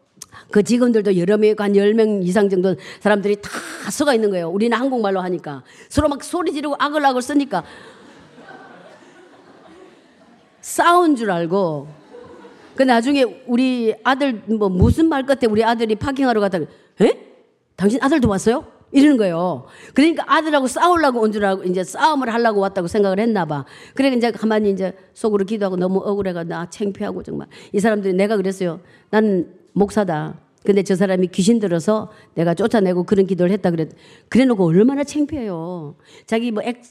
[0.51, 3.49] 그 직원들도 여러 명, 한 10명 이상 정도 사람들이 다
[3.89, 4.49] 서가 있는 거예요.
[4.49, 5.63] 우리는 한국말로 하니까.
[5.89, 7.63] 서로 막 소리 지르고 아글아글 쓰니까.
[10.61, 11.87] 싸운 줄 알고.
[12.75, 16.65] 그 나중에 우리 아들, 뭐 무슨 말 끝에 우리 아들이 파킹하러 갔다가,
[17.01, 17.27] 에?
[17.75, 18.76] 당신 아들도 왔어요?
[18.91, 19.65] 이러는 거예요.
[19.93, 23.65] 그러니까 아들하고 싸우려고 온 줄 알고 이제 싸움을 하려고 왔다고 생각을 했나 봐.
[23.93, 28.79] 그래 이제 가만히 이제 속으로 기도하고 너무 억울해가 나 창피하고 정말 이 사람들이 내가 그랬어요.
[29.09, 30.39] 나는 목사다.
[30.63, 33.89] 근데 저 사람이 귀신 들어서 내가 쫓아내고 그런 기도를 했다 그랬.
[34.29, 35.95] 그래 놓고 얼마나 창피해요.
[36.25, 36.81] 자기 뭐 엑,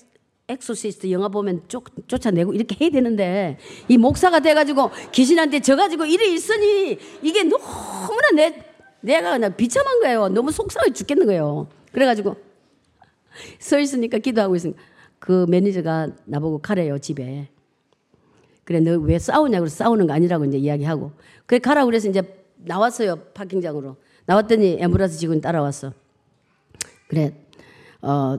[0.48, 6.98] 엑소시스트 영화 보면 쫓, 쫓아내고 이렇게 해야 되는데 이 목사가 돼가지고 귀신한테 져가지고 이래 있으니
[7.22, 8.54] 이게 너무나 내
[9.00, 10.28] 내가 그냥 비참한 거예요.
[10.28, 11.68] 너무 속상해 죽겠는 거예요.
[11.96, 12.36] 그래가지고
[13.58, 14.78] 서 있으니까 기도하고 있으니까
[15.18, 17.48] 그 매니저가 나보고 가래요 집에.
[18.64, 21.12] 그래 너 왜 싸우냐고 싸우는 거 아니라고 이제 이야기하고
[21.46, 22.20] 그래 가라 그래서 이제
[22.56, 25.94] 나왔어요 parking장으로 나왔더니 앰뷸런스 직원이 따라왔어.
[27.08, 27.32] 그래
[28.02, 28.38] 어.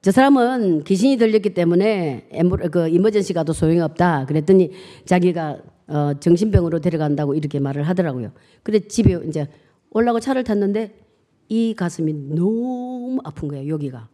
[0.00, 2.28] 저 사람은 귀신이 들렸기 때문에
[2.70, 4.26] 그 emergency 가도 소용이 없다.
[4.26, 4.70] 그랬더니
[5.06, 8.32] 자기가 어, 정신병으로 데려간다고 이렇게 말을 하더라고요.
[8.62, 9.48] 그래 집에 이제
[9.90, 11.07] 올라고 차를 탔는데
[11.48, 14.08] 이 가슴이 너무 아픈 거예요, 여기가.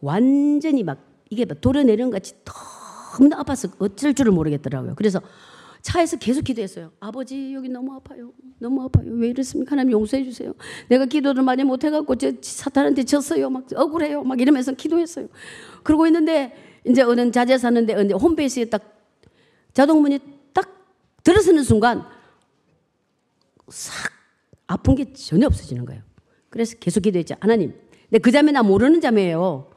[0.00, 0.98] 완전히 막
[1.30, 4.94] 이게 도려내는 같이 너무나 아파서 어쩔 줄을 모르겠더라고요.
[4.96, 5.20] 그래서
[5.82, 6.92] 차에서 계속 기도했어요.
[6.98, 8.32] 아버지 여기 너무 아파요.
[8.58, 9.10] 너무 아파요.
[9.12, 9.72] 왜 이랬습니까?
[9.72, 10.54] 하나님 용서해 주세요.
[10.88, 13.50] 내가 기도를 많이 못 해갖고 저 사탄한테 졌어요.
[13.50, 14.24] 막 억울해요.
[14.24, 15.28] 막 이러면서 기도했어요.
[15.82, 16.54] 그러고 있는데
[16.86, 18.82] 이제 어느 자재 사는데 이제 홈페이지에 딱
[19.74, 20.18] 자동문이
[20.54, 20.86] 딱
[21.22, 22.04] 들어서는 순간
[23.68, 24.10] 싹
[24.66, 26.02] 아픈 게 전혀 없어지는 거예요.
[26.54, 27.34] 그래서 계속 기도했죠.
[27.40, 27.74] 하나님,
[28.08, 29.72] 근데 그 자매 나 모르는 자매예요.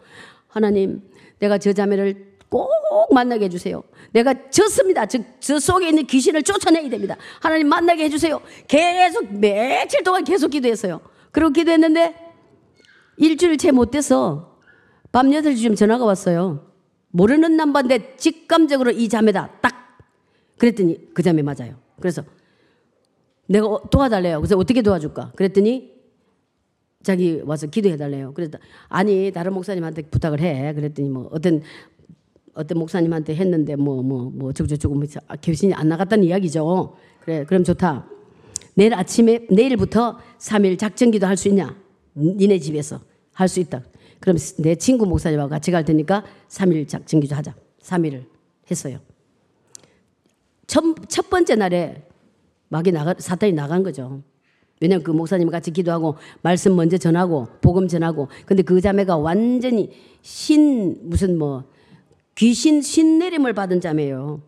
[0.48, 1.02] 하나님,
[1.40, 2.70] 내가 저 자매를 꼭
[3.12, 3.82] 만나게 해주세요.
[4.12, 5.08] 내가 졌습니다.
[5.08, 7.16] 즉, 저 속에 있는 귀신을 쫓아내야 됩니다.
[7.42, 8.40] 하나님 만나게 해주세요.
[8.68, 11.02] 계속 며칠 동안 계속 기도했어요.
[11.32, 12.14] 그리고 기도했는데
[13.18, 14.60] 일주일 채 못 돼서
[15.12, 16.72] 밤 8시쯤 전화가 왔어요.
[17.10, 19.54] 모르는 남반데 직감적으로 이 자매다.
[19.64, 19.98] 딱.
[20.60, 21.80] 그랬더니 그 자매 맞아요.
[22.00, 22.24] 그래서
[23.48, 24.40] 내가 도와달래요.
[24.42, 25.32] 그래서 어떻게 도와줄까?
[25.36, 25.97] 그랬더니
[27.08, 28.34] 자기 와서 기도해달래요.
[28.34, 28.60] 그랬다.
[28.90, 30.74] 아니, 다른 목사님한테 부탁을 해.
[30.74, 31.62] 그랬더니 뭐 어떤
[32.54, 35.06] 어떤 목사님한테 했는데 뭐 뭐뭐 저저저거 뭐
[35.42, 36.96] 교신이 안 나갔다는 이야기죠.
[37.22, 38.06] 그래 그럼 좋다.
[38.76, 41.74] 내일 아침에 내일부터 3일 작전기도 할 수 있냐?
[42.16, 43.00] 니네 집에서
[43.34, 43.84] 할 수 있다.
[44.20, 47.56] 그럼 내 친구 목사님하고 같이 갈 테니까 3일 작전기도 하자.
[47.84, 48.26] 3일을
[48.70, 49.00] 했어요.
[50.66, 52.04] 첫, 첫 번째 날에
[52.68, 54.22] 막이 나가 사탄이 나간 거죠.
[54.80, 60.98] 왜냐면 그 목사님 같이 기도하고 말씀 먼저 전하고 복음 전하고 근데 그 자매가 완전히 신
[61.10, 61.64] 무슨 뭐
[62.36, 64.42] 귀신 신내림을 받은 자매예요.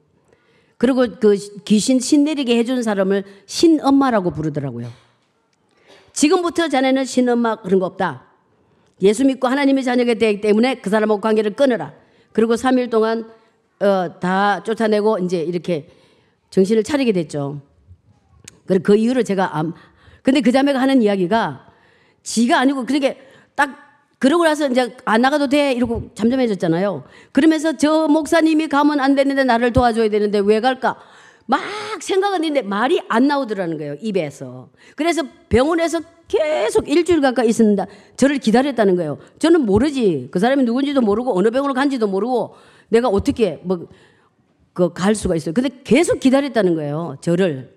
[0.77, 4.87] 그리고 그 귀신 신내리게 해준 사람을 신엄마라고 부르더라고요.
[6.13, 8.25] 지금부터 자네는 신엄마 그런 거 없다.
[9.01, 11.93] 예수 믿고 하나님의 자녀가 되기 때문에 그 사람하고 관계를 끊어라.
[12.31, 13.29] 그리고 3일 동안
[13.79, 15.89] 어, 다 쫓아내고 이제 이렇게
[16.49, 17.61] 정신을 차리게 됐죠.
[18.65, 19.73] 그리고 그 이후로 제가 암,
[20.29, 21.65] 근데 그 자매가 하는 이야기가
[22.21, 23.17] 지가 아니고 그렇게
[23.55, 23.71] 딱
[24.19, 27.03] 그러고 나서 이제 안 나가도 돼 이러고 잠잠해졌잖아요.
[27.31, 30.97] 그러면서 저 목사님이 가면 안 되는데 나를 도와줘야 되는데 왜 갈까?
[31.47, 31.61] 막
[31.99, 34.69] 생각은 있는데 말이 안 나오더라는 거예요 입에서.
[34.95, 39.17] 그래서 병원에서 계속 일주일 가까이 있었는데 저를 기다렸다는 거예요.
[39.39, 42.53] 저는 모르지 그 사람이 누군지도 모르고 어느 병원을 간지도 모르고
[42.89, 43.87] 내가 어떻게 뭐
[44.73, 45.55] 그 갈 수가 있어요.
[45.55, 47.75] 근데 계속 기다렸다는 거예요 저를.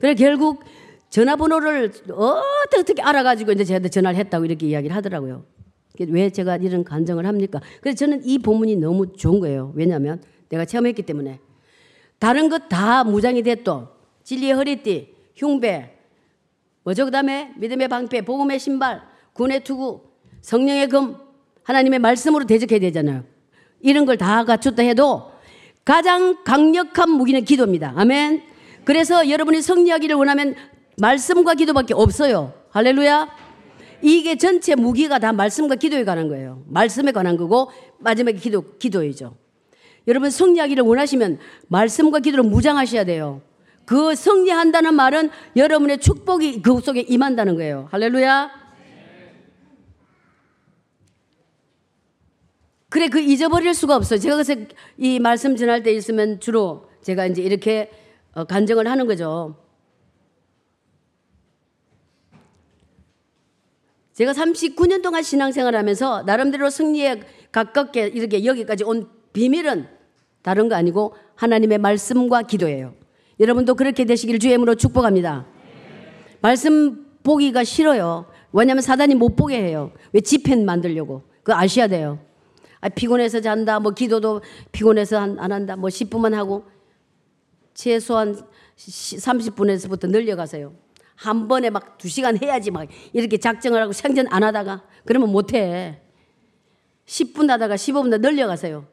[0.00, 0.64] 그래 결국
[1.10, 5.44] 전화번호를 어떻게 알아가지고 이제 저한테 전화를 했다고 이렇게 이야기를 하더라고요.
[6.08, 7.60] 왜 제가 이런 간증을 합니까?
[7.80, 9.72] 그래서 저는 이 본문이 너무 좋은 거예요.
[9.74, 11.40] 왜냐하면 내가 체험했기 때문에.
[12.18, 13.88] 다른 것 다 무장이 됐도
[14.24, 15.96] 진리의 허리띠, 흉배,
[16.84, 17.04] 뭐죠?
[17.04, 19.02] 그 다음에 믿음의 방패, 복음의 신발,
[19.32, 20.02] 군의 투구,
[20.40, 21.16] 성령의 금,
[21.64, 23.24] 하나님의 말씀으로 대적해야 되잖아요.
[23.80, 25.32] 이런 걸 다 갖췄다 해도
[25.84, 27.94] 가장 강력한 무기는 기도입니다.
[27.96, 28.42] 아멘.
[28.84, 30.54] 그래서 여러분이 승리하기를 원하면
[31.00, 32.52] 말씀과 기도밖에 없어요.
[32.70, 33.28] 할렐루야.
[34.02, 36.62] 이게 전체 무기가 다 말씀과 기도에 관한 거예요.
[36.68, 39.34] 말씀에 관한 거고 마지막에 기도 기도이죠.
[40.08, 41.38] 여러분 승리하기를 원하시면
[41.68, 43.42] 말씀과 기도로 무장하셔야 돼요.
[43.84, 47.88] 그 승리한다는 말은 여러분의 축복이 그 속에 임한다는 거예요.
[47.90, 48.60] 할렐루야.
[52.88, 54.18] 그래 그 잊어버릴 수가 없어요.
[54.18, 54.54] 제가 그래서
[54.96, 57.90] 이 말씀 전할 때 있으면 주로 제가 이제 이렇게
[58.32, 59.56] 어, 간증을 하는 거죠.
[64.20, 69.86] 제가 39년 동안 신앙생활 하면서 나름대로 승리에 가깝게 이렇게 여기까지 온 비밀은
[70.42, 72.92] 다른 거 아니고 하나님의 말씀과 기도예요.
[73.38, 75.46] 여러분도 그렇게 되시길 주의 이름으로 축복합니다.
[76.42, 78.26] 말씀 보기가 싫어요.
[78.52, 79.90] 왜냐하면 사단이 못 보게 해요.
[80.12, 81.22] 왜 집행 만들려고.
[81.42, 82.18] 그거 아셔야 돼요.
[82.82, 83.80] 아, 피곤해서 잔다.
[83.80, 85.76] 뭐 기도도 피곤해서 안, 안 한다.
[85.76, 86.64] 뭐 10분만 하고
[87.72, 88.36] 최소한
[88.76, 90.74] 30분에서부터 늘려가세요.
[91.20, 95.52] 한 번에 막 두 시간 해야지 막 이렇게 작정을 하고 생전 안 하다가 그러면 못
[95.52, 96.00] 해.
[97.04, 98.86] 10분 하다가 15분 더 늘려가세요.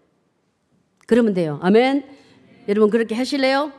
[1.07, 1.57] 그러면 돼요.
[1.61, 2.05] 아멘.
[2.67, 3.71] 여러분 그렇게 하실래요?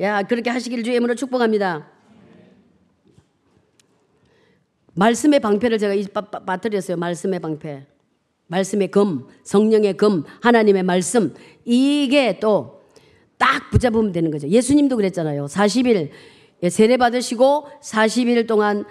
[0.00, 1.88] 야, 그렇게 하시기를 주의 이름으로 축복합니다.
[4.94, 5.94] 말씀의 방패를 제가
[6.44, 6.96] 빠뜨렸어요.
[6.96, 7.86] 말씀의 방패.
[8.48, 11.34] 말씀의 금, 성령의 금, 하나님의 말씀.
[11.64, 12.78] 이게 또
[13.38, 14.48] 딱 붙잡으면 되는 거죠.
[14.48, 15.46] 예수님도 그랬잖아요.
[15.46, 16.10] 40일 예,
[16.68, 18.84] 세례 받으시고 40일 동안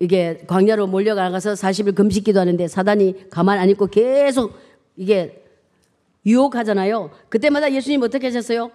[0.00, 4.58] 이게 광야로 몰려가서 40일 금식 기도 하는데 사단이 가만 안 있고 계속
[4.96, 5.44] 이게
[6.26, 7.10] 유혹하잖아요.
[7.28, 8.70] 그때마다 예수님 어떻게 하셨어요?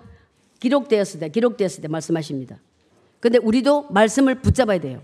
[0.60, 2.60] 기록되었을 때, 기록되었을 때 말씀하십니다.
[3.20, 5.02] 근데 우리도 말씀을 붙잡아야 돼요.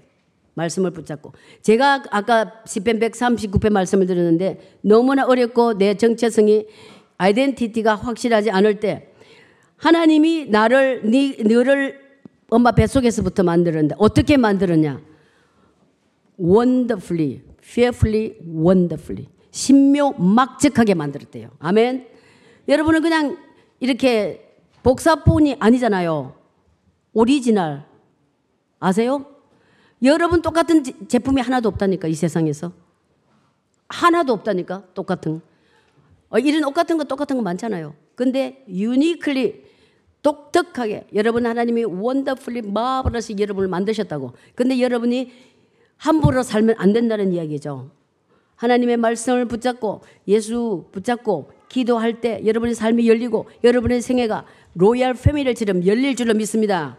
[0.55, 1.33] 말씀을 붙잡고.
[1.61, 6.67] 제가 아까 10편 139편 말씀을 드렸는데 너무나 어렵고 내 정체성이
[7.17, 9.09] 아이덴티티가 확실하지 않을 때
[9.77, 12.02] 하나님이 나를, 니, 너를
[12.53, 15.01] 엄마 뱃속에서부터 만들었는데 어떻게 만들었냐?
[16.39, 19.27] wonderfully, fearfully, wonderfully.
[19.49, 21.49] 신묘 막직하게 만들었대요.
[21.57, 22.07] 아멘.
[22.67, 23.37] 여러분은 그냥
[23.79, 26.35] 이렇게 복사본이 아니잖아요.
[27.13, 27.85] 오리지널.
[28.79, 29.25] 아세요?
[30.03, 32.71] 여러분 똑같은 제품이 하나도 없다니까, 이 세상에서.
[33.87, 35.41] 하나도 없다니까, 똑같은.
[36.29, 37.95] 어, 이런 옷 같은 거 똑같은 거 많잖아요.
[38.13, 39.72] 근데 uniquely
[40.23, 44.33] 독특하게 여러분 하나님이 wonderfully marvelous 여러분을 만드셨다고.
[44.55, 45.31] 근데 여러분이
[45.97, 47.91] 함부로 살면 안 된다는 이야기죠.
[48.55, 54.45] 하나님의 말씀을 붙잡고 예수 붙잡고 기도할 때 여러분의 삶이 열리고 여러분의 생애가
[54.75, 56.97] royal family처럼 열릴 줄로 믿습니다.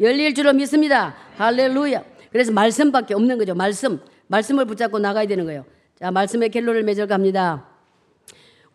[0.00, 1.14] 열릴 줄로 믿습니다.
[1.36, 2.04] 할렐루야.
[2.30, 3.54] 그래서 말씀밖에 없는 거죠.
[3.54, 4.00] 말씀.
[4.26, 5.64] 말씀을 붙잡고 나가야 되는 거예요.
[5.98, 7.75] 자, 말씀의 갤로를 맺어 갑니다.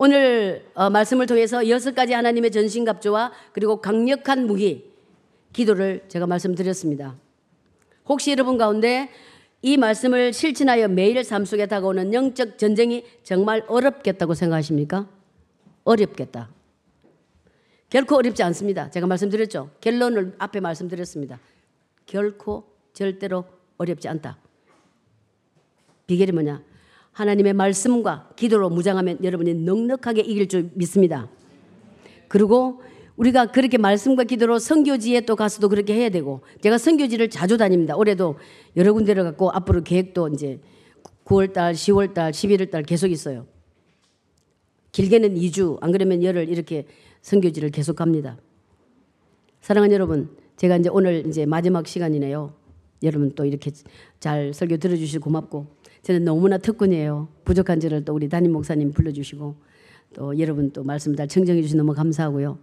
[0.04, 4.92] 오늘 어, 말씀을 통해서 여섯 가지 하나님의 전신갑주와 그리고 강력한 무기
[5.54, 7.16] 기도를 제가 말씀드렸습니다.
[8.08, 9.12] 혹시 여러분 가운데
[9.62, 15.08] 이 말씀을 실천하여 매일 삶 속에 다가오는 영적 전쟁이 정말 어렵겠다고 생각하십니까?
[15.84, 16.50] 어렵겠다.
[17.92, 18.90] 결코 어렵지 않습니다.
[18.90, 19.70] 제가 말씀드렸죠.
[19.82, 21.40] 결론을 앞에 말씀드렸습니다.
[22.08, 23.46] 결코 절대로
[23.78, 24.40] 어렵지 않다.
[26.08, 26.71] 비결이 뭐냐?
[27.12, 31.30] 하나님의 말씀과 기도로 무장하면 여러분이 넉넉하게 이길 줄 믿습니다.
[32.28, 32.82] 그리고
[33.18, 37.96] 우리가 그렇게 말씀과 기도로 선교지에 또 가서도 그렇게 해야 되고 제가 선교지를 자주 다닙니다.
[37.96, 38.38] 올해도
[38.78, 40.60] 여러 군데를 갖고 앞으로 계획도 이제
[41.26, 43.46] 9월달, 10월달, 11월달 계속 있어요.
[44.92, 46.86] 길게는 2주, 안 그러면 열흘 이렇게
[47.22, 48.38] 선교지를 계속 갑니다.
[49.62, 52.54] 사랑하는 여러분, 제가 이제 오늘 이제 마지막 시간이네요.
[53.04, 53.72] 여러분 또 이렇게
[54.20, 55.68] 잘 설교 들어주시고 고맙고
[56.04, 57.28] 저는 너무나 특권이에요.
[57.46, 59.56] 부족한 저를 또 우리 담임 목사님 불러주시고
[60.14, 62.60] 또 여러분 또 말씀 잘 청정해 주셔서 너무 감사하고요.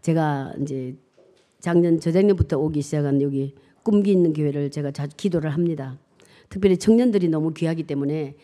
[0.00, 0.96] 제가 이제
[1.60, 5.98] 작년 저작년부터 오기 시작한 여기 꿈기 있는 교회를 제가 자주 기도를 합니다.
[6.48, 8.36] 특별히 청년들이 너무 귀하기 때문에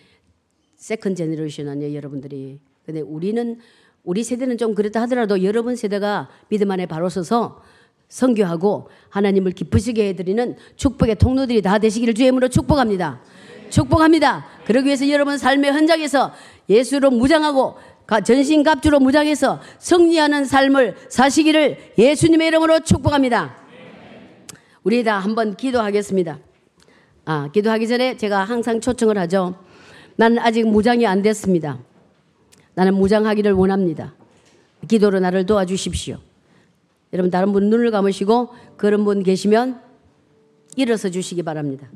[0.77, 2.61] second generation 아니에요 여러분들이.
[2.85, 3.59] 근데 우리는
[4.03, 7.63] 우리 세대는 좀 그렇다 하더라도 여러분 세대가 믿음 안에 바로 서서
[8.09, 13.23] 선교하고 하나님을 기쁘시게 해드리는 축복의 통로들이 다 되시기를 주의 이름으로 축복합니다.
[13.71, 14.47] 축복합니다.
[14.67, 16.33] 그러기 위해서 여러분 삶의 현장에서
[16.69, 17.77] 예수로 무장하고
[18.25, 23.57] 전신갑주로 무장해서 승리하는 삶을 사시기를 예수님의 이름으로 축복합니다.
[24.83, 26.39] 우리 다 한번 기도하겠습니다.
[27.25, 29.55] 아, 기도하기 전에 제가 항상 초청을 하죠.
[30.17, 31.79] 나는 아직 무장이 안 됐습니다.
[32.75, 34.15] 나는 무장하기를 원합니다.
[34.87, 36.19] 기도로 나를 도와주십시오.
[37.13, 39.81] 여러분 다른 분 눈을 감으시고 그런 분 계시면
[40.77, 41.89] 일어서 주시기 바랍니다.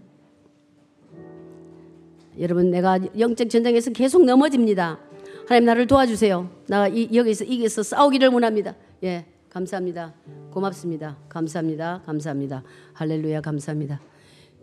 [2.38, 4.98] 여러분 내가 영적 전쟁에서 계속 넘어집니다.
[5.46, 6.48] 하나님 나를 도와주세요.
[6.66, 8.74] 나 이, 여기서 이겨서 싸우기를 원합니다.
[9.02, 10.14] 예, 감사합니다.
[10.52, 11.16] 고맙습니다.
[11.28, 12.02] 감사합니다.
[12.04, 12.62] 감사합니다.
[12.92, 14.00] 할렐루야 감사합니다.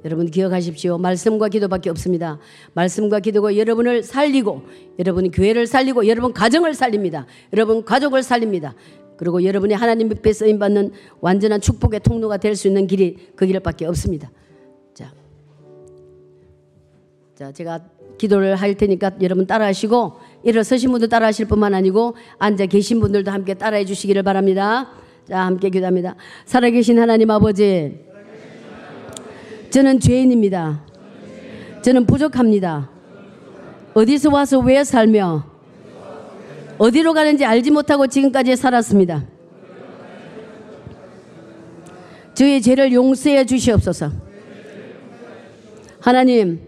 [0.04, 1.00] 여러분 기억하십시오.
[1.00, 2.38] 말씀과 기도밖에 없습니다.
[2.74, 4.62] 말씀과 기도가 여러분을 살리고
[5.00, 7.26] 여러분 교회를 살리고 여러분 가정을 살립니다.
[7.54, 8.76] 여러분 가족을 살립니다.
[9.18, 13.86] 그리고 여러분이 하나님 앞에 쓰임 받는 완전한 축복의 통로가 될 수 있는 길이 그 길밖에
[13.86, 14.30] 없습니다.
[17.36, 17.82] 자, 자 제가
[18.18, 20.14] 기도를 할 테니까 여러분 따라하시고
[20.44, 24.90] 일어서신 분도 따라하실 뿐만 아니고 앉아 계신 분들도 함께 따라해 주시기를 바랍니다.
[25.28, 26.16] 자, 함께 기도합니다.
[26.46, 28.00] 살아계신 하나님 아버지,
[29.70, 30.86] 저는 죄인입니다.
[31.82, 32.90] 저는 부족합니다.
[33.94, 35.46] 어디서 와서 왜 살며
[36.78, 39.26] 어디로 가는지 알지 못하고 지금까지 살았습니다.
[42.34, 44.12] 저의 죄를 용서해 주시옵소서.
[46.00, 46.65] 하나님,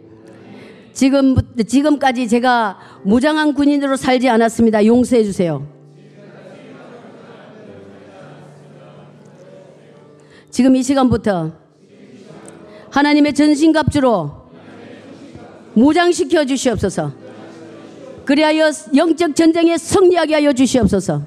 [0.97, 1.35] 지금,
[1.67, 4.83] 지금까지 제가 무장한 군인으로 살지 않았습니다.
[4.83, 5.63] 용서해 주세요.
[10.49, 11.51] 지금 이 시간부터
[12.89, 14.31] 하나님의 전신갑주로
[15.75, 17.13] 무장시켜 주시옵소서.
[18.25, 21.21] 그리하여 영적 전쟁에 승리하게 하여 주시옵소서.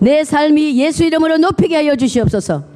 [0.00, 2.71] 내 삶이 예수 이름으로 높이게 하여 주시옵소서.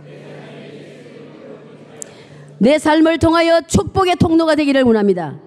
[2.59, 5.39] 내 삶을 통하여 축복의 통로가 되기를 원합니다.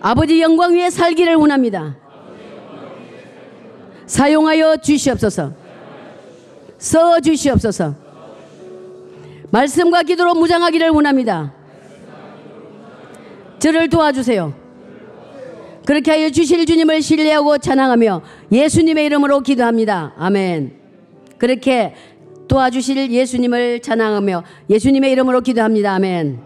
[0.00, 1.96] 아버지 영광 위에 살기를 원합니다.
[4.06, 5.52] 사용하여 주시옵소서.
[6.78, 7.94] 써 주시옵소서.
[9.50, 11.52] 말씀과 기도로 무장하기를 원합니다.
[13.58, 14.54] 저를 도와주세요.
[15.84, 20.14] 그렇게 하여 주실 주님을 신뢰하고 찬양하며 예수님의 이름으로 기도합니다.
[20.16, 20.78] 아멘.
[21.36, 21.94] 그렇게
[22.50, 25.94] 도와주실 예수님을 찬양하며 예수님의 이름으로 기도합니다.
[25.94, 26.40] 아멘.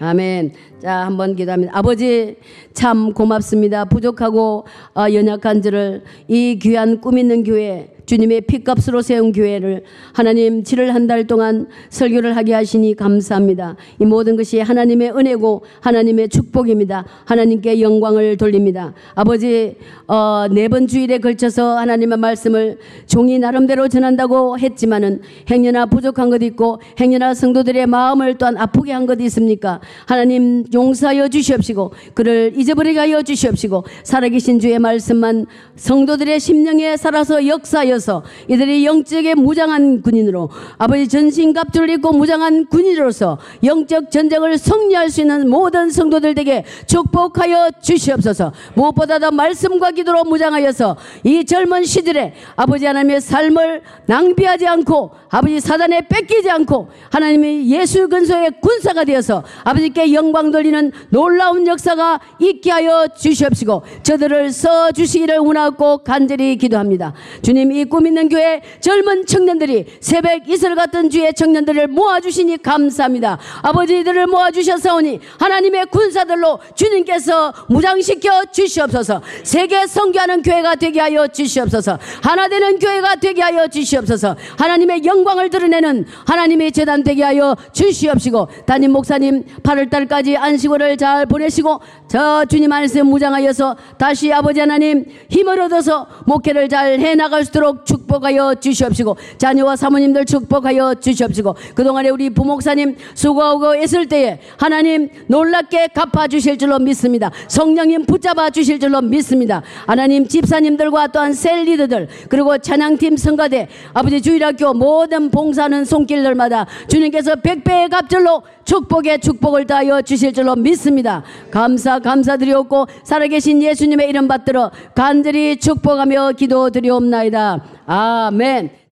[0.00, 0.52] 아멘.
[0.80, 1.78] 자, 한번 기도합니다.
[1.78, 2.34] 아버지,
[2.74, 3.84] 참 고맙습니다.
[3.84, 4.66] 부족하고
[4.96, 11.06] 어, 연약한 저를 이 귀한 꿈 있는 교회 주님의 핏값으로 세운 교회를 하나님 7월 한
[11.06, 13.74] 달 동안 설교를 하게 하시니 감사합니다.
[13.98, 17.06] 이 모든 것이 하나님의 은혜고 하나님의 축복입니다.
[17.24, 18.92] 하나님께 영광을 돌립니다.
[19.14, 26.80] 아버지 어, 네번 주일에 걸쳐서 하나님의 말씀을 종이 나름대로 전한다고 했지만은 행여나 부족한 것 있고
[27.00, 29.80] 행여나 성도들의 마음을 또한 아프게 한 것 있습니까?
[30.06, 38.22] 하나님 용서하여 주시옵시고 그를 잊어버리게 하여 주시옵시고 살아계신 주의 말씀만 성도들의 심령에 살아서 역사 하여서
[38.48, 45.90] 이들이 영적에 무장한 군인으로 아버지 전신갑주를 입고 무장한 군인으로서 영적 전쟁을 승리할 수 있는 모든
[45.90, 55.12] 성도들에게 축복하여 주시옵소서 무엇보다도 말씀과 기도로 무장하여서 이 젊은 시들에 아버지 하나님의 삶을 낭비하지 않고
[55.30, 62.70] 아버지 사단에 뺏기지 않고 하나님의 예수 근소의 군사가 되어서 아버지께 영광 돌리는 놀라운 역사가 있게
[62.70, 67.12] 하여 주시옵시고 저들을 써 주시기를 원하고 간절히 기도합니다.
[67.42, 73.38] 주님 이꿈 있는 교회 젊은 청년들이 새벽 이슬 같은 주의 청년들을 모아주시니 감사합니다.
[73.62, 79.22] 아버지들을 모아주셨사오니 하나님의 군사들로 주님께서 무장시켜 주시옵소서.
[79.42, 81.98] 세계 성교하는 교회가 되게 하여 주시옵소서.
[82.22, 84.36] 하나 되는 교회가 되게 하여 주시옵소서.
[84.58, 92.44] 하나님의 영광을 드러내는 하나님의 재단 되게 하여 주시옵시고 담임 목사님 8월달까지 안식월을 잘 보내시고 저
[92.44, 99.16] 주님 안에서 무장하여서 다시 아버지 하나님 힘을 얻어서 목회를 잘 해나갈 수 있도록 축복하여 주시옵시고
[99.38, 107.30] 자녀와 사모님들 축복하여 주시옵시고 그동안에 우리 부목사님 수고하고 있을 때에 하나님 놀랍게 갚아주실 줄로 믿습니다
[107.48, 115.30] 성령님 붙잡아 주실 줄로 믿습니다 하나님 집사님들과 또한 셀리더들 그리고 찬양팀 성가대 아버지 주일학교 모든
[115.30, 121.22] 봉사하는 손길들마다 주님께서 백배의 갑절로 축복의 축복을 다하여 주실 줄로 믿습니다.
[121.50, 127.61] 감사 감사드리옵고 살아계신 예수님의 이름 받들어 간절히 축복하며 기도드리옵나이다.
[127.86, 128.70] 아멘.